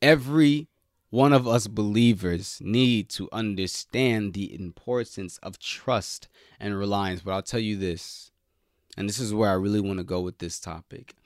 Every 0.00 0.68
one 1.10 1.32
of 1.32 1.48
us 1.48 1.66
believers 1.66 2.60
need 2.64 3.08
to 3.10 3.28
understand 3.32 4.34
the 4.34 4.54
importance 4.54 5.38
of 5.42 5.58
trust 5.58 6.28
and 6.60 6.78
reliance. 6.78 7.22
But 7.22 7.32
I'll 7.32 7.42
tell 7.42 7.60
you 7.60 7.76
this, 7.76 8.30
and 8.96 9.08
this 9.08 9.18
is 9.18 9.34
where 9.34 9.50
I 9.50 9.54
really 9.54 9.80
want 9.80 9.98
to 9.98 10.04
go 10.04 10.20
with 10.20 10.38
this 10.38 10.60
topic 10.60 11.16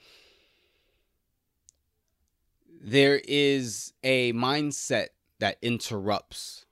there 2.87 3.23
is 3.27 3.95
a 4.03 4.31
mindset 4.35 5.07
that 5.39 5.57
interrupts 5.63 6.67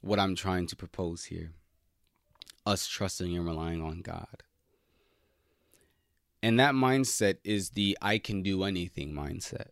what 0.00 0.18
I'm 0.18 0.34
trying 0.34 0.66
to 0.68 0.76
propose 0.76 1.24
here 1.24 1.52
us 2.64 2.86
trusting 2.86 3.36
and 3.36 3.46
relying 3.46 3.82
on 3.82 4.00
God. 4.00 4.42
And 6.42 6.58
that 6.58 6.74
mindset 6.74 7.36
is 7.44 7.70
the 7.70 7.96
I 8.00 8.16
can 8.18 8.42
do 8.42 8.62
anything 8.62 9.12
mindset. 9.12 9.68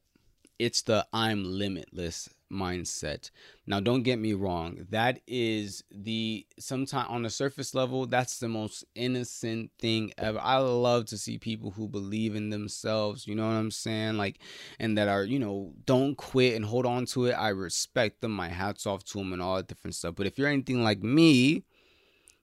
It's 0.58 0.82
the 0.82 1.06
I'm 1.12 1.44
limitless 1.44 2.28
mindset. 2.50 3.30
Now, 3.66 3.80
don't 3.80 4.02
get 4.02 4.18
me 4.18 4.32
wrong. 4.32 4.86
That 4.90 5.20
is 5.26 5.82
the 5.90 6.46
sometimes 6.58 7.08
on 7.10 7.22
the 7.22 7.30
surface 7.30 7.74
level, 7.74 8.06
that's 8.06 8.38
the 8.38 8.48
most 8.48 8.84
innocent 8.94 9.70
thing 9.78 10.12
ever. 10.18 10.38
I 10.40 10.58
love 10.58 11.06
to 11.06 11.18
see 11.18 11.38
people 11.38 11.72
who 11.72 11.88
believe 11.88 12.34
in 12.36 12.50
themselves. 12.50 13.26
You 13.26 13.34
know 13.34 13.46
what 13.46 13.54
I'm 13.54 13.70
saying? 13.70 14.16
Like, 14.16 14.38
and 14.78 14.96
that 14.98 15.08
are 15.08 15.24
you 15.24 15.38
know 15.38 15.72
don't 15.84 16.16
quit 16.16 16.54
and 16.54 16.64
hold 16.64 16.86
on 16.86 17.06
to 17.06 17.26
it. 17.26 17.32
I 17.32 17.48
respect 17.48 18.20
them. 18.20 18.32
My 18.32 18.48
hats 18.48 18.86
off 18.86 19.04
to 19.06 19.18
them 19.18 19.32
and 19.32 19.42
all 19.42 19.56
that 19.56 19.68
different 19.68 19.94
stuff. 19.94 20.14
But 20.14 20.26
if 20.26 20.38
you're 20.38 20.48
anything 20.48 20.82
like 20.84 21.02
me, 21.02 21.64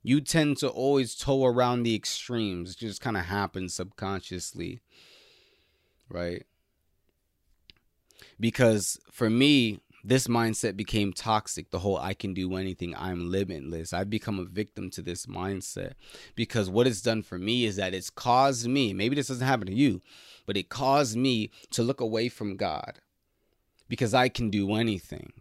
you 0.04 0.20
tend 0.20 0.58
to 0.58 0.68
always 0.68 1.16
toe 1.16 1.46
around 1.46 1.84
the 1.84 1.96
extremes. 1.96 2.72
It 2.72 2.80
just 2.80 3.02
kind 3.02 3.16
of 3.16 3.26
happens 3.26 3.74
subconsciously, 3.74 4.82
right? 6.10 6.44
Because 8.40 9.00
for 9.12 9.30
me, 9.30 9.80
this 10.04 10.28
mindset 10.28 10.76
became 10.76 11.14
toxic. 11.14 11.72
The 11.72 11.80
whole 11.80 11.98
I 11.98 12.14
can 12.14 12.34
do 12.34 12.56
anything, 12.56 12.94
I'm 12.98 13.32
limitless. 13.32 13.94
I've 13.94 14.10
become 14.10 14.40
a 14.40 14.46
victim 14.46 14.90
to 14.92 15.02
this 15.02 15.26
mindset 15.26 15.94
because 16.36 16.70
what 16.70 16.88
it's 16.88 17.02
done 17.02 17.24
for 17.24 17.38
me 17.38 17.66
is 17.66 17.78
that 17.78 17.94
it's 17.94 18.10
caused 18.10 18.68
me, 18.68 18.94
maybe 18.94 19.16
this 19.16 19.28
doesn't 19.28 19.48
happen 19.48 19.68
to 19.68 19.74
you, 19.74 20.02
but 20.46 20.58
it 20.58 20.70
caused 20.70 21.16
me 21.16 21.52
to 21.72 21.84
look 21.84 22.02
away 22.02 22.28
from 22.28 22.58
God 22.58 23.00
because 23.88 24.14
I 24.14 24.28
can 24.30 24.50
do 24.50 24.76
anything. 24.76 25.32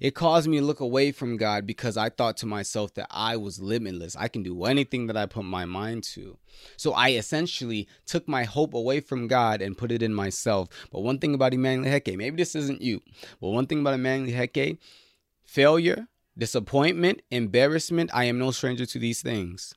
It 0.00 0.14
caused 0.14 0.48
me 0.48 0.58
to 0.58 0.64
look 0.64 0.80
away 0.80 1.12
from 1.12 1.36
God 1.36 1.66
because 1.66 1.96
I 1.96 2.10
thought 2.10 2.36
to 2.38 2.46
myself 2.46 2.94
that 2.94 3.06
I 3.10 3.36
was 3.36 3.60
limitless. 3.60 4.16
I 4.16 4.28
can 4.28 4.42
do 4.42 4.64
anything 4.64 5.06
that 5.06 5.16
I 5.16 5.26
put 5.26 5.44
my 5.44 5.64
mind 5.64 6.04
to. 6.04 6.38
So 6.76 6.92
I 6.92 7.10
essentially 7.10 7.88
took 8.04 8.28
my 8.28 8.44
hope 8.44 8.74
away 8.74 9.00
from 9.00 9.28
God 9.28 9.62
and 9.62 9.78
put 9.78 9.92
it 9.92 10.02
in 10.02 10.14
myself. 10.14 10.68
But 10.90 11.00
one 11.00 11.18
thing 11.18 11.34
about 11.34 11.54
Emmanuel 11.54 11.90
Heke, 11.90 12.16
maybe 12.16 12.36
this 12.36 12.54
isn't 12.54 12.82
you, 12.82 13.00
but 13.40 13.48
one 13.48 13.66
thing 13.66 13.80
about 13.80 13.94
Emmanuel 13.94 14.38
Heke, 14.38 14.78
failure, 15.44 16.08
disappointment, 16.36 17.22
embarrassment, 17.30 18.10
I 18.12 18.24
am 18.24 18.38
no 18.38 18.50
stranger 18.50 18.86
to 18.86 18.98
these 18.98 19.22
things. 19.22 19.74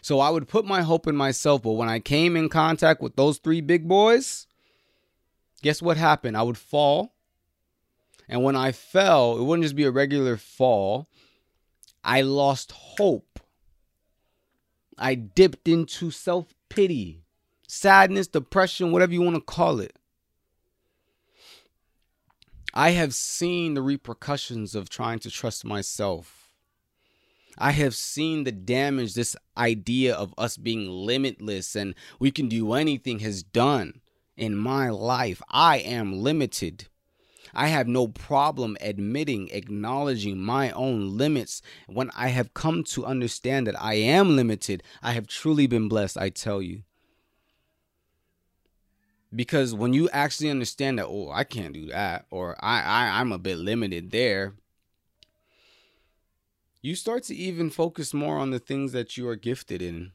So 0.00 0.20
I 0.20 0.30
would 0.30 0.48
put 0.48 0.64
my 0.64 0.82
hope 0.82 1.06
in 1.06 1.16
myself, 1.16 1.62
but 1.62 1.72
when 1.72 1.88
I 1.88 1.98
came 1.98 2.36
in 2.36 2.48
contact 2.48 3.02
with 3.02 3.16
those 3.16 3.38
three 3.38 3.60
big 3.60 3.88
boys, 3.88 4.46
guess 5.62 5.82
what 5.82 5.96
happened? 5.96 6.36
I 6.36 6.42
would 6.42 6.58
fall 6.58 7.11
and 8.28 8.42
when 8.42 8.56
I 8.56 8.72
fell, 8.72 9.38
it 9.38 9.42
wouldn't 9.42 9.64
just 9.64 9.76
be 9.76 9.84
a 9.84 9.90
regular 9.90 10.36
fall. 10.36 11.08
I 12.04 12.22
lost 12.22 12.72
hope. 12.72 13.40
I 14.98 15.14
dipped 15.14 15.68
into 15.68 16.10
self 16.10 16.54
pity, 16.68 17.22
sadness, 17.66 18.26
depression, 18.26 18.92
whatever 18.92 19.12
you 19.12 19.22
want 19.22 19.36
to 19.36 19.42
call 19.42 19.80
it. 19.80 19.96
I 22.74 22.90
have 22.90 23.14
seen 23.14 23.74
the 23.74 23.82
repercussions 23.82 24.74
of 24.74 24.88
trying 24.88 25.18
to 25.20 25.30
trust 25.30 25.64
myself. 25.64 26.48
I 27.58 27.72
have 27.72 27.94
seen 27.94 28.44
the 28.44 28.52
damage 28.52 29.12
this 29.12 29.36
idea 29.58 30.14
of 30.14 30.32
us 30.38 30.56
being 30.56 30.88
limitless 30.88 31.76
and 31.76 31.94
we 32.18 32.30
can 32.30 32.48
do 32.48 32.72
anything 32.72 33.18
has 33.18 33.42
done 33.42 34.00
in 34.38 34.56
my 34.56 34.88
life. 34.88 35.42
I 35.50 35.78
am 35.78 36.14
limited. 36.14 36.88
I 37.54 37.68
have 37.68 37.86
no 37.86 38.08
problem 38.08 38.76
admitting, 38.80 39.48
acknowledging 39.50 40.38
my 40.38 40.70
own 40.72 41.16
limits. 41.16 41.62
When 41.86 42.10
I 42.16 42.28
have 42.28 42.54
come 42.54 42.84
to 42.84 43.04
understand 43.04 43.66
that 43.66 43.80
I 43.80 43.94
am 43.94 44.36
limited, 44.36 44.82
I 45.02 45.12
have 45.12 45.26
truly 45.26 45.66
been 45.66 45.88
blessed, 45.88 46.16
I 46.16 46.30
tell 46.30 46.62
you. 46.62 46.82
Because 49.34 49.74
when 49.74 49.94
you 49.94 50.10
actually 50.10 50.50
understand 50.50 50.98
that, 50.98 51.06
oh, 51.06 51.30
I 51.30 51.44
can't 51.44 51.72
do 51.72 51.86
that, 51.86 52.26
or 52.30 52.56
I, 52.62 52.82
I 52.82 53.20
I'm 53.20 53.32
a 53.32 53.38
bit 53.38 53.56
limited 53.56 54.10
there, 54.10 54.54
you 56.82 56.94
start 56.96 57.22
to 57.24 57.34
even 57.34 57.70
focus 57.70 58.12
more 58.12 58.38
on 58.38 58.50
the 58.50 58.58
things 58.58 58.92
that 58.92 59.16
you 59.16 59.26
are 59.28 59.36
gifted 59.36 59.80
in. 59.80 60.12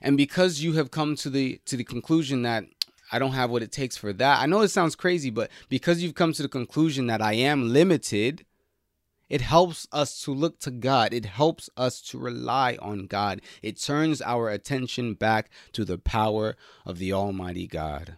And 0.00 0.16
because 0.16 0.62
you 0.62 0.72
have 0.72 0.90
come 0.90 1.14
to 1.16 1.30
the 1.30 1.60
to 1.66 1.76
the 1.76 1.84
conclusion 1.84 2.42
that 2.42 2.64
I 3.10 3.18
don't 3.18 3.32
have 3.32 3.50
what 3.50 3.62
it 3.62 3.72
takes 3.72 3.96
for 3.96 4.12
that. 4.12 4.40
I 4.40 4.46
know 4.46 4.60
it 4.60 4.68
sounds 4.68 4.96
crazy, 4.96 5.30
but 5.30 5.50
because 5.68 6.02
you've 6.02 6.14
come 6.14 6.32
to 6.32 6.42
the 6.42 6.48
conclusion 6.48 7.06
that 7.06 7.22
I 7.22 7.34
am 7.34 7.72
limited, 7.72 8.44
it 9.28 9.40
helps 9.40 9.86
us 9.92 10.22
to 10.22 10.32
look 10.32 10.58
to 10.60 10.70
God. 10.70 11.12
It 11.12 11.26
helps 11.26 11.68
us 11.76 12.00
to 12.02 12.18
rely 12.18 12.78
on 12.80 13.06
God. 13.06 13.42
It 13.62 13.80
turns 13.80 14.22
our 14.22 14.48
attention 14.50 15.14
back 15.14 15.50
to 15.72 15.84
the 15.84 15.98
power 15.98 16.56
of 16.86 16.98
the 16.98 17.12
Almighty 17.12 17.66
God. 17.66 18.16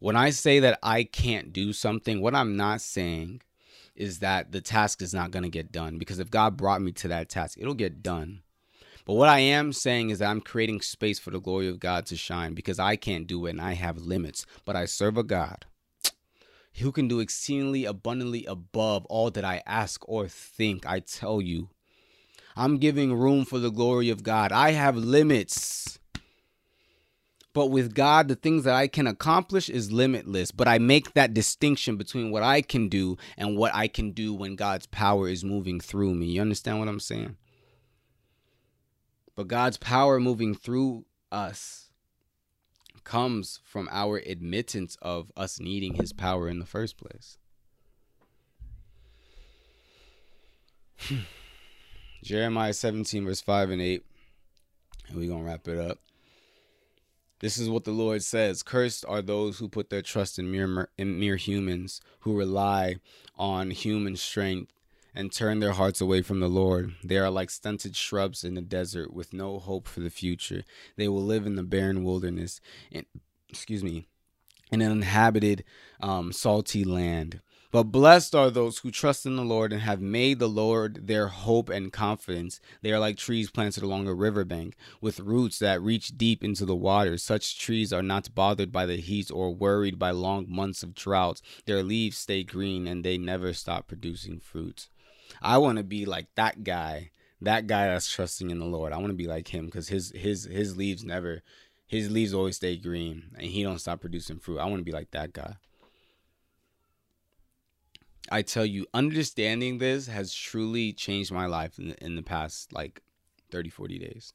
When 0.00 0.16
I 0.16 0.30
say 0.30 0.60
that 0.60 0.78
I 0.82 1.04
can't 1.04 1.52
do 1.52 1.72
something, 1.72 2.20
what 2.20 2.34
I'm 2.34 2.56
not 2.56 2.80
saying 2.80 3.42
is 3.94 4.20
that 4.20 4.50
the 4.50 4.62
task 4.62 5.02
is 5.02 5.12
not 5.12 5.30
going 5.30 5.42
to 5.42 5.50
get 5.50 5.70
done 5.70 5.98
because 5.98 6.18
if 6.18 6.30
God 6.30 6.56
brought 6.56 6.80
me 6.80 6.90
to 6.92 7.08
that 7.08 7.28
task, 7.28 7.58
it'll 7.60 7.74
get 7.74 8.02
done. 8.02 8.42
But 9.04 9.14
what 9.14 9.28
I 9.28 9.38
am 9.40 9.72
saying 9.72 10.10
is 10.10 10.18
that 10.18 10.30
I'm 10.30 10.40
creating 10.40 10.82
space 10.82 11.18
for 11.18 11.30
the 11.30 11.40
glory 11.40 11.68
of 11.68 11.80
God 11.80 12.06
to 12.06 12.16
shine 12.16 12.54
because 12.54 12.78
I 12.78 12.96
can't 12.96 13.26
do 13.26 13.46
it 13.46 13.50
and 13.50 13.60
I 13.60 13.72
have 13.72 13.98
limits. 13.98 14.46
But 14.64 14.76
I 14.76 14.84
serve 14.84 15.16
a 15.16 15.22
God 15.22 15.64
who 16.78 16.92
can 16.92 17.08
do 17.08 17.20
exceedingly 17.20 17.84
abundantly 17.84 18.44
above 18.46 19.04
all 19.06 19.30
that 19.30 19.44
I 19.44 19.62
ask 19.66 20.06
or 20.08 20.28
think. 20.28 20.86
I 20.86 21.00
tell 21.00 21.40
you, 21.40 21.68
I'm 22.56 22.78
giving 22.78 23.14
room 23.14 23.44
for 23.44 23.58
the 23.58 23.70
glory 23.70 24.10
of 24.10 24.22
God. 24.22 24.52
I 24.52 24.72
have 24.72 24.96
limits. 24.96 25.98
But 27.52 27.66
with 27.66 27.94
God, 27.94 28.28
the 28.28 28.36
things 28.36 28.62
that 28.64 28.74
I 28.74 28.86
can 28.86 29.08
accomplish 29.08 29.68
is 29.68 29.90
limitless. 29.90 30.52
But 30.52 30.68
I 30.68 30.78
make 30.78 31.14
that 31.14 31.34
distinction 31.34 31.96
between 31.96 32.30
what 32.30 32.44
I 32.44 32.62
can 32.62 32.88
do 32.88 33.16
and 33.36 33.56
what 33.56 33.74
I 33.74 33.88
can 33.88 34.12
do 34.12 34.32
when 34.32 34.54
God's 34.54 34.86
power 34.86 35.28
is 35.28 35.42
moving 35.42 35.80
through 35.80 36.14
me. 36.14 36.26
You 36.26 36.42
understand 36.42 36.78
what 36.78 36.88
I'm 36.88 37.00
saying? 37.00 37.36
But 39.34 39.48
God's 39.48 39.76
power 39.76 40.20
moving 40.20 40.54
through 40.54 41.04
us 41.32 41.90
comes 43.04 43.60
from 43.64 43.88
our 43.90 44.18
admittance 44.18 44.96
of 45.00 45.32
us 45.36 45.58
needing 45.58 45.94
his 45.94 46.12
power 46.12 46.48
in 46.48 46.58
the 46.58 46.66
first 46.66 46.96
place. 46.96 47.38
Jeremiah 52.22 52.74
17, 52.74 53.24
verse 53.24 53.40
5 53.40 53.70
and 53.70 53.80
8. 53.80 54.04
And 55.08 55.16
we're 55.16 55.28
going 55.28 55.44
to 55.44 55.50
wrap 55.50 55.66
it 55.66 55.78
up. 55.78 55.98
This 57.40 57.56
is 57.56 57.70
what 57.70 57.84
the 57.84 57.90
Lord 57.90 58.22
says 58.22 58.62
Cursed 58.62 59.04
are 59.08 59.22
those 59.22 59.58
who 59.58 59.68
put 59.68 59.88
their 59.88 60.02
trust 60.02 60.38
in 60.38 60.52
mere, 60.52 60.90
in 60.98 61.18
mere 61.18 61.36
humans, 61.36 62.02
who 62.20 62.36
rely 62.36 62.96
on 63.38 63.70
human 63.70 64.16
strength 64.16 64.72
and 65.14 65.32
turn 65.32 65.60
their 65.60 65.72
hearts 65.72 66.00
away 66.00 66.22
from 66.22 66.40
the 66.40 66.48
Lord. 66.48 66.94
They 67.02 67.18
are 67.18 67.30
like 67.30 67.50
stunted 67.50 67.96
shrubs 67.96 68.44
in 68.44 68.54
the 68.54 68.60
desert 68.60 69.12
with 69.12 69.32
no 69.32 69.58
hope 69.58 69.88
for 69.88 70.00
the 70.00 70.10
future. 70.10 70.64
They 70.96 71.08
will 71.08 71.22
live 71.24 71.46
in 71.46 71.56
the 71.56 71.62
barren 71.62 72.04
wilderness 72.04 72.60
and 72.92 73.06
excuse 73.48 73.82
me, 73.82 74.06
in 74.70 74.80
an 74.80 74.90
uninhabited 74.90 75.64
um, 76.00 76.32
salty 76.32 76.84
land. 76.84 77.40
But 77.72 77.84
blessed 77.84 78.34
are 78.34 78.50
those 78.50 78.78
who 78.78 78.90
trust 78.90 79.26
in 79.26 79.36
the 79.36 79.44
Lord 79.44 79.72
and 79.72 79.82
have 79.82 80.00
made 80.00 80.40
the 80.40 80.48
Lord 80.48 81.06
their 81.06 81.28
hope 81.28 81.68
and 81.68 81.92
confidence. 81.92 82.60
They 82.82 82.90
are 82.90 82.98
like 82.98 83.16
trees 83.16 83.48
planted 83.48 83.84
along 83.84 84.08
a 84.08 84.14
riverbank, 84.14 84.74
with 85.00 85.20
roots 85.20 85.60
that 85.60 85.80
reach 85.80 86.18
deep 86.18 86.42
into 86.42 86.64
the 86.64 86.74
water. 86.74 87.16
Such 87.16 87.60
trees 87.60 87.92
are 87.92 88.02
not 88.02 88.34
bothered 88.34 88.72
by 88.72 88.86
the 88.86 88.96
heat 88.96 89.30
or 89.30 89.54
worried 89.54 90.00
by 90.00 90.10
long 90.10 90.46
months 90.48 90.82
of 90.82 90.96
drought. 90.96 91.40
Their 91.66 91.84
leaves 91.84 92.18
stay 92.18 92.42
green 92.42 92.88
and 92.88 93.04
they 93.04 93.16
never 93.16 93.52
stop 93.52 93.86
producing 93.86 94.40
fruit. 94.40 94.88
I 95.42 95.58
want 95.58 95.78
to 95.78 95.84
be 95.84 96.04
like 96.04 96.26
that 96.34 96.64
guy, 96.64 97.10
that 97.40 97.66
guy 97.66 97.88
that's 97.88 98.10
trusting 98.10 98.50
in 98.50 98.58
the 98.58 98.66
Lord. 98.66 98.92
I 98.92 98.98
want 98.98 99.08
to 99.08 99.14
be 99.14 99.26
like 99.26 99.48
him 99.48 99.66
because 99.66 99.88
his 99.88 100.12
his 100.14 100.44
his 100.44 100.76
leaves 100.76 101.04
never, 101.04 101.42
his 101.86 102.10
leaves 102.10 102.34
always 102.34 102.56
stay 102.56 102.76
green 102.76 103.30
and 103.36 103.46
he 103.46 103.62
don't 103.62 103.78
stop 103.78 104.00
producing 104.00 104.38
fruit. 104.38 104.58
I 104.58 104.66
want 104.66 104.78
to 104.78 104.84
be 104.84 104.92
like 104.92 105.10
that 105.12 105.32
guy. 105.32 105.56
I 108.30 108.42
tell 108.42 108.66
you, 108.66 108.86
understanding 108.94 109.78
this 109.78 110.06
has 110.06 110.32
truly 110.32 110.92
changed 110.92 111.32
my 111.32 111.46
life 111.46 111.78
in 111.78 111.88
the, 111.88 112.04
in 112.04 112.14
the 112.14 112.22
past 112.22 112.72
like 112.72 113.02
30, 113.50 113.70
40 113.70 113.98
days. 113.98 114.32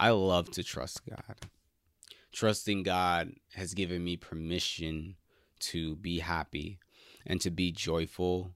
I 0.00 0.10
love 0.10 0.50
to 0.52 0.64
trust 0.64 1.02
God. 1.08 1.36
Trusting 2.32 2.82
God 2.82 3.32
has 3.54 3.74
given 3.74 4.02
me 4.04 4.16
permission 4.16 5.16
to 5.60 5.96
be 5.96 6.18
happy 6.18 6.78
and 7.26 7.40
to 7.40 7.50
be 7.50 7.72
joyful 7.72 8.52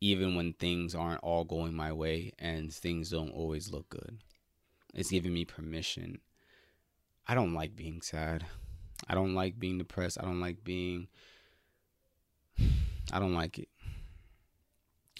even 0.00 0.34
when 0.34 0.54
things 0.54 0.94
aren't 0.94 1.22
all 1.22 1.44
going 1.44 1.74
my 1.74 1.92
way 1.92 2.32
and 2.38 2.72
things 2.72 3.10
don't 3.10 3.30
always 3.30 3.70
look 3.70 3.88
good. 3.90 4.18
It's 4.94 5.10
giving 5.10 5.34
me 5.34 5.44
permission. 5.44 6.20
I 7.28 7.34
don't 7.34 7.54
like 7.54 7.76
being 7.76 8.00
sad. 8.00 8.46
I 9.08 9.14
don't 9.14 9.34
like 9.34 9.58
being 9.58 9.78
depressed. 9.78 10.18
I 10.18 10.24
don't 10.24 10.40
like 10.40 10.64
being. 10.64 11.08
I 13.12 13.18
don't 13.18 13.34
like 13.34 13.58
it. 13.58 13.68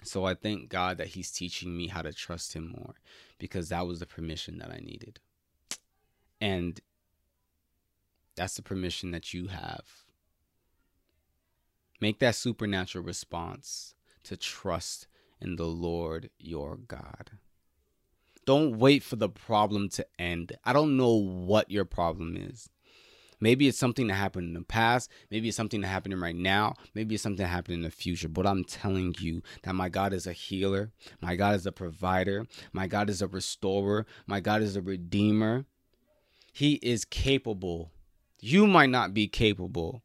So 0.02 0.24
I 0.24 0.34
thank 0.34 0.70
God 0.70 0.96
that 0.98 1.08
He's 1.08 1.30
teaching 1.30 1.76
me 1.76 1.88
how 1.88 2.02
to 2.02 2.12
trust 2.12 2.54
Him 2.54 2.74
more 2.76 2.94
because 3.38 3.68
that 3.68 3.86
was 3.86 4.00
the 4.00 4.06
permission 4.06 4.58
that 4.58 4.70
I 4.70 4.78
needed. 4.78 5.20
And 6.40 6.80
that's 8.34 8.54
the 8.54 8.62
permission 8.62 9.10
that 9.10 9.34
you 9.34 9.48
have. 9.48 9.84
Make 12.00 12.18
that 12.20 12.34
supernatural 12.34 13.04
response 13.04 13.94
to 14.24 14.36
trust 14.36 15.06
in 15.40 15.56
the 15.56 15.66
Lord 15.66 16.30
your 16.38 16.76
God. 16.76 17.32
Don't 18.46 18.78
wait 18.78 19.02
for 19.02 19.16
the 19.16 19.28
problem 19.28 19.88
to 19.90 20.06
end. 20.18 20.52
I 20.64 20.72
don't 20.72 20.96
know 20.96 21.14
what 21.14 21.70
your 21.70 21.84
problem 21.84 22.36
is. 22.36 22.68
Maybe 23.40 23.68
it's 23.68 23.78
something 23.78 24.06
that 24.08 24.14
happened 24.14 24.48
in 24.48 24.54
the 24.54 24.62
past. 24.62 25.10
Maybe 25.30 25.48
it's 25.48 25.56
something 25.56 25.80
that 25.80 25.86
happening 25.88 26.20
right 26.20 26.36
now. 26.36 26.74
Maybe 26.94 27.14
it's 27.14 27.22
something 27.22 27.42
that 27.42 27.48
happened 27.48 27.76
in 27.76 27.82
the 27.82 27.90
future. 27.90 28.28
But 28.28 28.46
I'm 28.46 28.64
telling 28.64 29.14
you 29.18 29.42
that 29.62 29.74
my 29.74 29.88
God 29.88 30.12
is 30.12 30.26
a 30.26 30.32
healer. 30.32 30.90
My 31.22 31.36
God 31.36 31.54
is 31.54 31.64
a 31.64 31.72
provider. 31.72 32.46
My 32.72 32.86
God 32.86 33.08
is 33.08 33.22
a 33.22 33.26
restorer. 33.26 34.06
My 34.26 34.40
God 34.40 34.60
is 34.60 34.76
a 34.76 34.82
redeemer. 34.82 35.64
He 36.52 36.74
is 36.82 37.04
capable. 37.04 37.92
You 38.40 38.66
might 38.66 38.90
not 38.90 39.14
be 39.14 39.26
capable, 39.28 40.02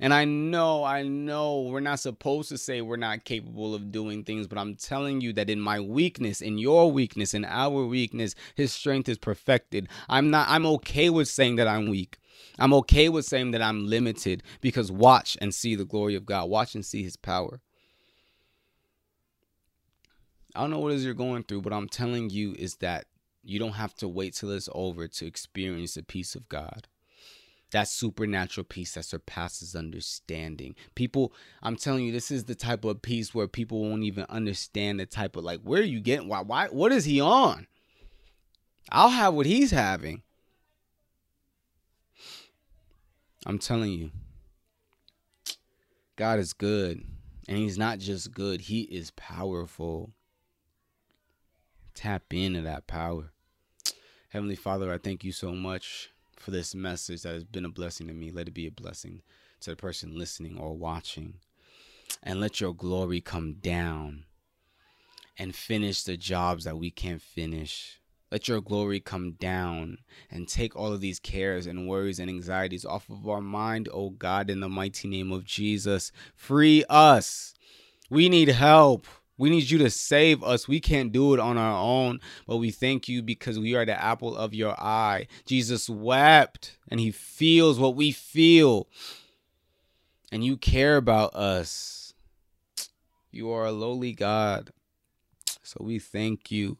and 0.00 0.12
I 0.12 0.24
know, 0.24 0.84
I 0.84 1.02
know 1.02 1.62
we're 1.62 1.80
not 1.80 2.00
supposed 2.00 2.48
to 2.50 2.58
say 2.58 2.80
we're 2.80 2.96
not 2.96 3.24
capable 3.24 3.74
of 3.74 3.90
doing 3.90 4.24
things, 4.24 4.46
but 4.46 4.58
I'm 4.58 4.74
telling 4.74 5.20
you 5.20 5.32
that 5.34 5.50
in 5.50 5.60
my 5.60 5.80
weakness, 5.80 6.40
in 6.40 6.58
your 6.58 6.90
weakness, 6.90 7.34
in 7.34 7.44
our 7.44 7.84
weakness, 7.84 8.34
his 8.54 8.72
strength 8.72 9.08
is 9.08 9.18
perfected. 9.18 9.88
I'm 10.08 10.30
not 10.30 10.48
I'm 10.48 10.66
okay 10.66 11.10
with 11.10 11.28
saying 11.28 11.56
that 11.56 11.68
I'm 11.68 11.88
weak. 11.88 12.18
I'm 12.58 12.74
okay 12.74 13.08
with 13.08 13.24
saying 13.24 13.52
that 13.52 13.62
I'm 13.62 13.86
limited 13.86 14.42
because 14.60 14.92
watch 14.92 15.36
and 15.40 15.54
see 15.54 15.74
the 15.74 15.84
glory 15.84 16.14
of 16.14 16.26
God. 16.26 16.48
Watch 16.48 16.74
and 16.74 16.84
see 16.84 17.02
his 17.02 17.16
power. 17.16 17.60
I 20.54 20.60
don't 20.60 20.70
know 20.70 20.78
what 20.78 20.92
it 20.92 20.96
is 20.96 21.04
you're 21.04 21.14
going 21.14 21.42
through, 21.42 21.62
but 21.62 21.72
I'm 21.72 21.88
telling 21.88 22.30
you 22.30 22.54
is 22.58 22.76
that 22.76 23.06
you 23.42 23.58
don't 23.58 23.72
have 23.72 23.94
to 23.96 24.08
wait 24.08 24.34
till 24.34 24.50
it's 24.50 24.68
over 24.72 25.06
to 25.06 25.26
experience 25.26 25.94
the 25.94 26.02
peace 26.02 26.34
of 26.34 26.48
God 26.48 26.88
that 27.76 27.88
supernatural 27.88 28.64
peace 28.64 28.94
that 28.94 29.04
surpasses 29.04 29.76
understanding. 29.76 30.74
People, 30.94 31.34
I'm 31.62 31.76
telling 31.76 32.06
you, 32.06 32.10
this 32.10 32.30
is 32.30 32.44
the 32.44 32.54
type 32.54 32.86
of 32.86 33.02
peace 33.02 33.34
where 33.34 33.46
people 33.46 33.82
won't 33.82 34.02
even 34.02 34.24
understand 34.30 34.98
the 34.98 35.04
type 35.04 35.36
of 35.36 35.44
like, 35.44 35.60
where 35.60 35.82
are 35.82 35.84
you 35.84 36.00
getting? 36.00 36.26
Why? 36.26 36.40
Why? 36.40 36.68
What 36.68 36.90
is 36.90 37.04
he 37.04 37.20
on? 37.20 37.66
I'll 38.90 39.10
have 39.10 39.34
what 39.34 39.44
he's 39.44 39.72
having. 39.72 40.22
I'm 43.44 43.58
telling 43.58 43.92
you, 43.92 44.10
God 46.16 46.38
is 46.38 46.54
good. 46.54 47.04
And 47.46 47.58
he's 47.58 47.76
not 47.76 47.98
just 47.98 48.32
good, 48.32 48.62
he 48.62 48.84
is 48.84 49.10
powerful. 49.10 50.12
Tap 51.92 52.32
into 52.32 52.62
that 52.62 52.86
power. 52.86 53.32
Heavenly 54.30 54.56
Father, 54.56 54.90
I 54.90 54.96
thank 54.96 55.24
you 55.24 55.32
so 55.32 55.52
much 55.52 56.10
for 56.36 56.50
this 56.50 56.74
message 56.74 57.22
that 57.22 57.34
has 57.34 57.44
been 57.44 57.64
a 57.64 57.70
blessing 57.70 58.06
to 58.08 58.14
me. 58.14 58.30
Let 58.30 58.48
it 58.48 58.54
be 58.54 58.66
a 58.66 58.70
blessing 58.70 59.22
to 59.60 59.70
the 59.70 59.76
person 59.76 60.16
listening 60.16 60.58
or 60.58 60.74
watching. 60.74 61.34
And 62.22 62.40
let 62.40 62.60
your 62.60 62.74
glory 62.74 63.20
come 63.20 63.54
down 63.54 64.24
and 65.38 65.54
finish 65.54 66.02
the 66.02 66.16
jobs 66.16 66.64
that 66.64 66.78
we 66.78 66.90
can't 66.90 67.22
finish. 67.22 68.00
Let 68.30 68.48
your 68.48 68.60
glory 68.60 69.00
come 69.00 69.32
down 69.32 69.98
and 70.30 70.48
take 70.48 70.74
all 70.74 70.92
of 70.92 71.00
these 71.00 71.20
cares 71.20 71.66
and 71.66 71.88
worries 71.88 72.18
and 72.18 72.28
anxieties 72.28 72.84
off 72.84 73.08
of 73.08 73.28
our 73.28 73.40
mind, 73.40 73.88
oh 73.92 74.10
God, 74.10 74.50
in 74.50 74.60
the 74.60 74.68
mighty 74.68 75.08
name 75.08 75.30
of 75.30 75.44
Jesus. 75.44 76.10
Free 76.34 76.84
us. 76.88 77.54
We 78.10 78.28
need 78.28 78.48
help. 78.48 79.06
We 79.38 79.50
need 79.50 79.70
you 79.70 79.78
to 79.78 79.90
save 79.90 80.42
us. 80.42 80.66
We 80.66 80.80
can't 80.80 81.12
do 81.12 81.34
it 81.34 81.40
on 81.40 81.58
our 81.58 81.78
own, 81.78 82.20
but 82.46 82.56
we 82.56 82.70
thank 82.70 83.08
you 83.08 83.22
because 83.22 83.58
we 83.58 83.74
are 83.74 83.84
the 83.84 84.02
apple 84.02 84.36
of 84.36 84.54
your 84.54 84.80
eye. 84.80 85.26
Jesus 85.44 85.88
wept 85.90 86.78
and 86.88 86.98
he 86.98 87.10
feels 87.10 87.78
what 87.78 87.96
we 87.96 88.12
feel. 88.12 88.88
And 90.32 90.44
you 90.44 90.56
care 90.56 90.96
about 90.96 91.34
us. 91.34 92.14
You 93.30 93.50
are 93.50 93.66
a 93.66 93.72
lowly 93.72 94.12
God. 94.12 94.70
So 95.62 95.78
we 95.80 95.98
thank 95.98 96.50
you. 96.50 96.78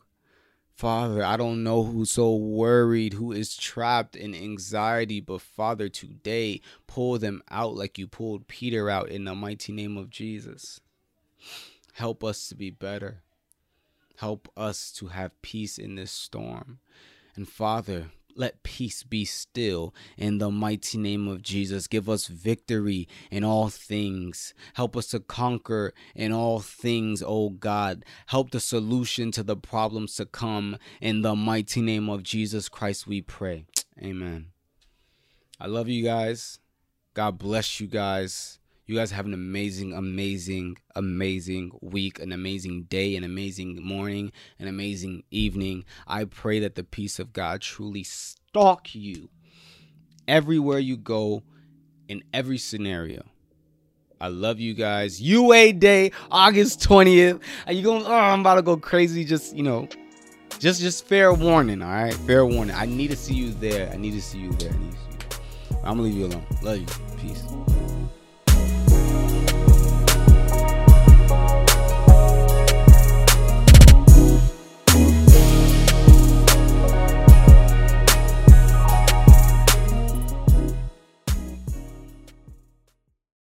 Father, 0.77 1.25
I 1.25 1.39
don't 1.39 1.63
know 1.63 1.85
who's 1.85 2.11
so 2.13 2.37
worried, 2.37 3.15
who 3.15 3.33
is 3.33 3.57
trapped 3.57 4.15
in 4.15 4.35
anxiety, 4.35 5.21
but 5.21 5.41
Father, 5.41 5.89
today 5.89 6.61
pull 6.87 7.19
them 7.19 7.43
out 7.51 7.75
like 7.75 7.99
you 7.99 8.07
pulled 8.07 8.47
Peter 8.47 8.91
out 8.91 9.09
in 9.09 9.25
the 9.25 9.35
mighty 9.35 9.73
name 9.73 9.97
of 9.97 10.11
Jesus. 10.11 10.81
Help 11.97 12.23
us 12.23 12.47
to 12.51 12.55
be 12.55 12.69
better. 12.69 13.23
Help 14.19 14.51
us 14.55 14.93
to 14.93 15.07
have 15.07 15.41
peace 15.41 15.79
in 15.79 15.95
this 15.95 16.11
storm. 16.11 16.79
And 17.35 17.49
Father, 17.49 18.11
let 18.35 18.63
peace 18.63 19.03
be 19.03 19.25
still 19.25 19.95
in 20.19 20.37
the 20.37 20.51
mighty 20.51 20.99
name 20.99 21.27
of 21.27 21.41
Jesus. 21.41 21.87
Give 21.87 22.07
us 22.07 22.27
victory 22.27 23.09
in 23.31 23.45
all 23.45 23.71
things. 23.71 24.53
Help 24.75 24.95
us 24.95 25.07
to 25.09 25.21
conquer 25.21 25.95
in 26.15 26.33
all 26.33 26.61
things, 26.61 27.23
oh 27.27 27.49
God. 27.49 28.05
Help 28.27 28.51
the 28.51 28.61
solution 28.61 29.31
to 29.33 29.43
the 29.43 29.57
problems 29.57 30.17
to 30.17 30.27
come 30.27 30.77
in 31.01 31.23
the 31.23 31.35
mighty 31.35 31.81
name 31.81 32.11
of 32.11 32.23
Jesus 32.23 32.69
Christ, 32.69 33.07
we 33.07 33.23
pray. 33.23 33.65
Amen. 34.03 34.49
I 35.59 35.67
love 35.67 35.89
you 35.89 36.05
guys. 36.05 36.59
God 37.15 37.39
bless 37.39 37.81
you 37.81 37.87
guys. 37.87 38.59
You 38.89 38.95
guys 38.95 39.11
have 39.11 39.27
an 39.27 39.35
amazing, 39.35 39.93
amazing, 39.93 40.77
amazing 40.95 41.73
week, 41.83 42.21
an 42.21 42.31
amazing 42.31 42.85
day, 42.85 43.17
an 43.17 43.25
amazing 43.25 43.85
morning, 43.85 44.31
an 44.61 44.69
amazing 44.69 45.25
evening. 45.33 45.85
I 46.07 46.25
pray 46.25 46.61
that 46.61 46.77
the 46.77 46.85
peace 46.85 47.19
of 47.19 47.33
God 47.33 47.63
truly 47.63 48.05
stalk 48.05 48.95
you 48.95 49.29
everywhere 50.29 50.79
you 50.79 50.97
go 50.97 51.43
in 52.09 52.23
every 52.33 52.59
scenario. 52.59 53.25
I 54.21 54.29
love 54.29 54.61
you 54.61 54.73
guys. 54.73 55.21
UA 55.21 55.73
Day, 55.73 56.13
August 56.31 56.79
20th. 56.89 57.43
Are 57.67 57.73
you 57.73 57.83
going, 57.83 58.07
oh, 58.07 58.15
I'm 58.15 58.41
about 58.41 58.55
to 58.55 58.63
go 58.63 58.77
crazy. 58.77 59.25
Just, 59.25 59.57
you 59.57 59.65
know, 59.65 59.89
just 60.61 60.81
just 60.81 61.07
fair 61.07 61.35
warning, 61.35 61.83
all 61.83 61.91
right? 61.91 62.15
Fair 62.15 62.47
warning. 62.47 62.77
I 62.77 62.87
need 62.87 63.11
to 63.11 63.17
see 63.17 63.35
you 63.35 63.51
there. 63.51 63.91
I 63.93 63.97
need 63.97 64.13
to 64.13 64.23
see 64.23 64.39
you 64.39 64.53
there. 64.53 64.73
I 64.73 64.79
need 64.79 64.93
to 64.93 64.99
see 64.99 65.11
you. 65.11 65.79
I'm 65.79 65.97
gonna 65.97 66.03
leave 66.03 66.15
you 66.15 66.27
alone. 66.27 66.47
Love 66.63 66.79
you. 66.79 66.87
Peace. 67.19 67.43